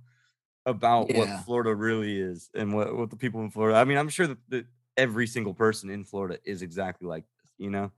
[0.65, 1.19] about Yeah.
[1.19, 3.79] what Florida really is and what what the people in Florida.
[3.79, 7.51] I mean, I'm sure that, that every single person in Florida is exactly like this.
[7.59, 7.93] You know?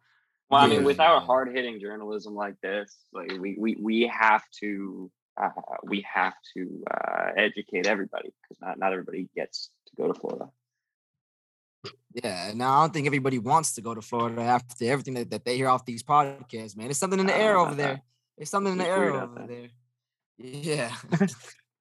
[0.51, 0.87] Well, I mean, Yeah.
[0.87, 5.51] without hard hitting journalism like this, like we we we have to uh,
[5.85, 10.51] we have to uh, educate everybody because not not everybody gets to go to Florida.
[12.23, 12.53] Yeah.
[12.55, 15.57] Now I don't think everybody wants to go to Florida after everything that, that they
[15.57, 16.91] hear off these podcasts, man.
[16.91, 17.95] It's something in the air over about there.
[17.95, 18.03] that.
[18.39, 19.69] It's something in the It's air over there.
[20.39, 20.95] Yeah.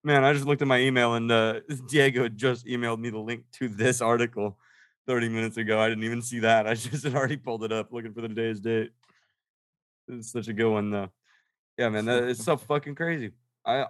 [0.03, 3.43] Man, I just looked at my email and uh, Diego just emailed me the link
[3.53, 4.57] to this article
[5.07, 5.79] 30 minutes ago.
[5.79, 6.67] I didn't even see that.
[6.67, 8.91] I just had already pulled it up looking for the today's date.
[10.07, 11.09] It's such a good one though.
[11.77, 13.31] Yeah, man, It's so fucking crazy.
[13.65, 13.87] I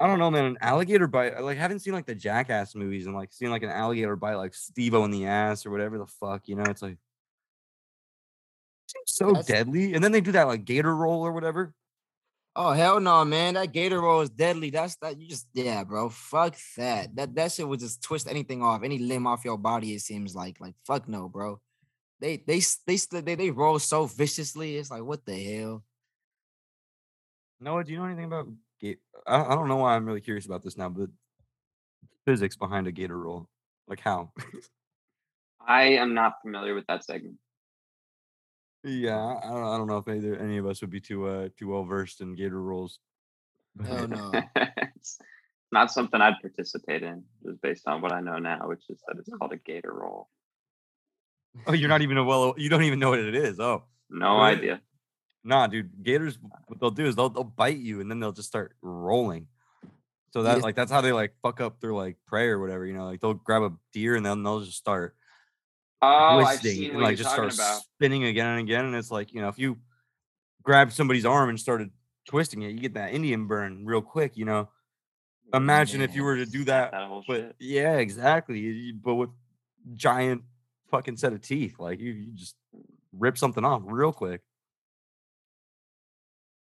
[0.00, 0.44] I don't know, man.
[0.44, 1.34] An alligator bite.
[1.34, 4.36] I, Like, haven't seen like the Jackass movies and like seen like an alligator bite
[4.36, 6.46] like Steve-O in the ass or whatever the fuck.
[6.46, 6.98] You know, it's like
[8.86, 9.94] seems so That's- deadly.
[9.94, 11.74] And then they do that like gator roll or whatever.
[12.56, 13.54] Oh hell no, man!
[13.54, 14.70] That gator roll is deadly.
[14.70, 15.16] That's that.
[15.20, 16.08] You just yeah, bro.
[16.08, 17.14] Fuck that.
[17.14, 19.94] That that shit would just twist anything off, any limb off your body.
[19.94, 21.60] It seems like like fuck no, bro.
[22.20, 24.76] They they s- they they they roll so viciously.
[24.76, 25.84] It's like what the hell.
[27.60, 28.48] Noah, do you know anything about
[28.80, 28.98] gate?
[29.26, 31.10] I, I don't know why I'm really curious about this now, but
[32.26, 33.48] physics behind a gator roll,
[33.86, 34.32] like how?
[35.66, 37.36] I am not familiar with that segment.
[38.84, 41.26] yeah, I I don't, I don't know if either any of us would be too
[41.26, 43.00] uh too well versed in gator rolls.
[43.84, 44.32] Hell no.
[44.56, 45.18] it's
[45.72, 49.18] not something I'd participate in, just based on what I know now, which is that
[49.18, 50.28] it's called a gator roll.
[51.66, 52.54] oh, you're not even a well.
[52.56, 53.60] You don't even know what it is.
[53.60, 54.56] Oh, No Really?
[54.56, 54.80] idea.
[55.44, 56.02] Nah, dude.
[56.02, 59.46] Gators, what they'll do is they'll they'll bite you and then they'll just start rolling.
[60.32, 60.62] So that Yes.
[60.62, 62.84] like that's how they like fuck up their like prey or whatever.
[62.86, 65.14] You know, like they'll grab a deer and then they'll just start
[66.00, 67.82] Oh, I've twisting seen and like just start about.
[67.82, 68.84] spinning again and again.
[68.84, 69.78] And it's like, you know, if you
[70.62, 71.90] grab somebody's arm and started
[72.26, 74.68] twisting it, you get that Indian burn real quick, you know.
[75.54, 77.56] Imagine if you were to do that, whole but shit.
[77.58, 78.92] yeah, exactly.
[78.92, 79.30] But with
[79.96, 80.42] giant
[80.90, 82.54] fucking set of teeth, like you, you just
[83.12, 84.42] rip something off real quick.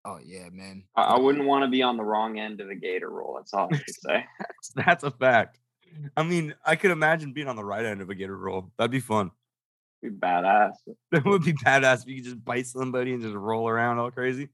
[0.04, 0.84] Oh yeah, man.
[0.96, 3.34] I, I wouldn't want to be on the wrong end of a gator roll.
[3.36, 4.24] That's all I can say.
[4.38, 5.58] That's, that's a fact.
[6.16, 8.70] I mean, I could imagine being on the right end of a gator roll.
[8.78, 9.30] That'd be fun.
[10.02, 10.72] Be badass.
[11.12, 14.10] That would be badass if you could just bite somebody and just roll around all
[14.10, 14.48] crazy.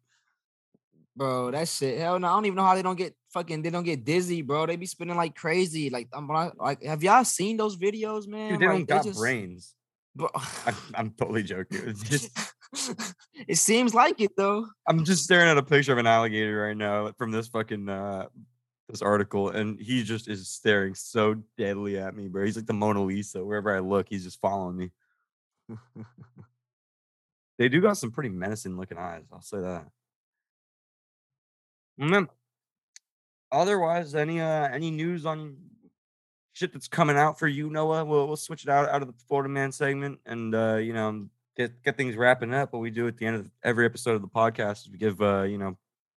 [1.15, 1.99] Bro, that shit.
[1.99, 3.63] Hell no, I don't even know how they don't get fucking.
[3.63, 4.67] They don't get dizzy, bro.
[4.67, 5.89] They be spinning like crazy.
[5.91, 8.53] Like I'm like, like have y'all seen those videos, man?
[8.53, 9.75] Dude, they like, don't got just- brains.
[10.17, 10.31] Bro,
[10.67, 11.81] I'm, I'm totally joking.
[11.85, 12.55] It's just
[13.49, 14.67] it seems like it though.
[14.89, 18.27] I'm just staring at a picture of an alligator right now from this fucking uh
[18.89, 22.45] this article, and he just is staring so deadly at me, bro.
[22.45, 23.45] He's like the Mona Lisa.
[23.45, 24.91] Wherever I look, he's just following me.
[27.59, 29.25] They do got some pretty menacing looking eyes.
[29.33, 29.87] I'll say that.
[31.99, 32.29] Then,
[33.51, 35.57] otherwise, any uh any news on
[36.57, 38.05] shit that's coming out for you, Noah?
[38.05, 41.29] We'll we'll switch it out out of the Florida Man segment, and uh, you know
[41.57, 42.73] get get things wrapping up.
[42.73, 45.21] What we do at the end of every episode of the podcast is we give
[45.21, 45.77] uh you know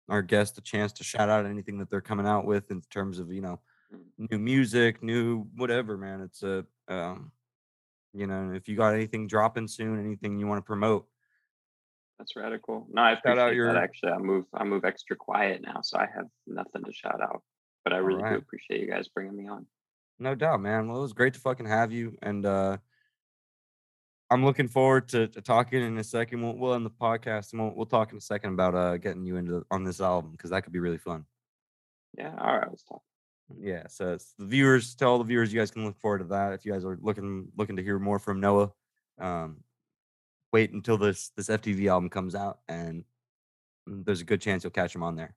[0.09, 3.19] our guests a chance to shout out anything that they're coming out with in terms
[3.19, 3.59] of you know
[4.17, 6.21] new music, new whatever, man.
[6.21, 7.31] It's a um,
[8.13, 11.07] you know, if you got anything dropping soon, anything you want to promote,
[12.17, 12.87] That's radical.
[12.89, 13.83] No, I shout out your- that.
[13.83, 17.41] Actually, I move I move extra quiet now, so I have nothing to shout out.
[17.83, 18.33] But I really Alright.
[18.33, 19.65] do appreciate you guys bringing me on.
[20.19, 20.87] No doubt, man.
[20.87, 22.77] Well, it was great to fucking have you, and uh
[24.29, 26.41] I'm looking forward to, to talking in a second.
[26.41, 29.25] We'll, we'll end the podcast, and we'll, we'll talk in a second about uh getting
[29.25, 31.25] you into on this album because that could be really fun.
[32.17, 32.33] Yeah.
[32.37, 32.69] All right.
[32.69, 33.01] Let's talk.
[33.55, 36.53] Yeah, so the viewers, tell all the viewers you guys can look forward to that.
[36.53, 38.71] If you guys are looking looking to hear more from Noah,
[39.19, 39.57] um,
[40.51, 43.05] wait until this this FTV album comes out, and
[43.85, 45.33] there's a good chance you'll catch him on there.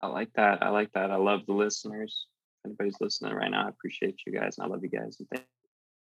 [0.00, 0.62] I like that.
[0.62, 1.10] I like that.
[1.10, 2.26] I love the listeners.
[2.64, 4.58] If anybody's listening right now, I appreciate you guys.
[4.58, 5.16] And I love you guys.
[5.18, 5.44] And thank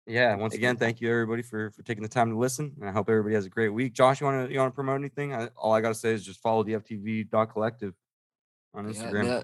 [0.06, 0.78] Yeah, once Thank again, you.
[0.78, 3.46] thank you everybody for for taking the time to listen, and I hope everybody has
[3.46, 3.94] a great week.
[3.94, 5.34] Josh, you want to you want to promote anything?
[5.34, 7.94] I, all I gotta say is just follow the FTV dot collective
[8.74, 9.24] on Instagram.
[9.24, 9.42] Yeah,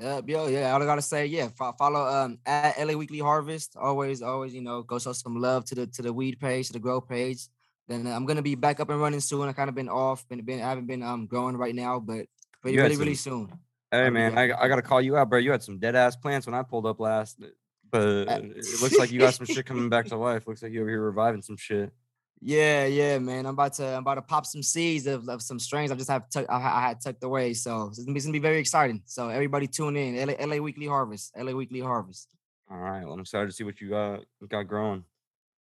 [0.00, 0.72] Yep, yo, yeah.
[0.72, 3.76] All I gotta say, yeah, fo- follow um at LA Weekly Harvest.
[3.76, 6.72] Always, always, you know, go show some love to the to the weed page, to
[6.72, 7.48] the grow page.
[7.86, 9.46] Then uh, I'm gonna be back up and running soon.
[9.46, 12.24] I kind of been off, been been I haven't been um growing right now, but
[12.64, 13.52] really, really, really soon.
[13.92, 14.38] Hey man.
[14.38, 15.38] I, I gotta call you out, bro.
[15.38, 17.40] You had some dead ass plants when I pulled up last,
[17.90, 20.46] but it looks like you got some shit coming back to life.
[20.46, 21.92] Looks like you over here reviving some shit.
[22.42, 23.44] Yeah, yeah, man.
[23.46, 26.08] I'm about to I'm about to pop some seeds of, of some strains I just
[26.08, 27.52] have tuck, I, I had tucked away.
[27.52, 29.02] So it's gonna, be, it's gonna be very exciting.
[29.06, 30.26] So everybody tune in.
[30.26, 31.32] LA, LA Weekly Harvest.
[31.36, 32.28] LA Weekly Harvest.
[32.70, 35.04] All right, well, I'm excited to see what you got got growing.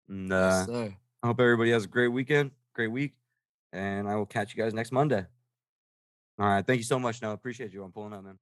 [0.09, 0.95] And Yes, uh, sir.
[1.23, 3.15] I hope everybody has a great weekend, great week,
[3.73, 5.27] and I will catch you guys next Monday.
[6.43, 7.23] All right, thank you so much.
[7.23, 7.85] Now, appreciate you.
[7.85, 8.39] I'm pulling up, man.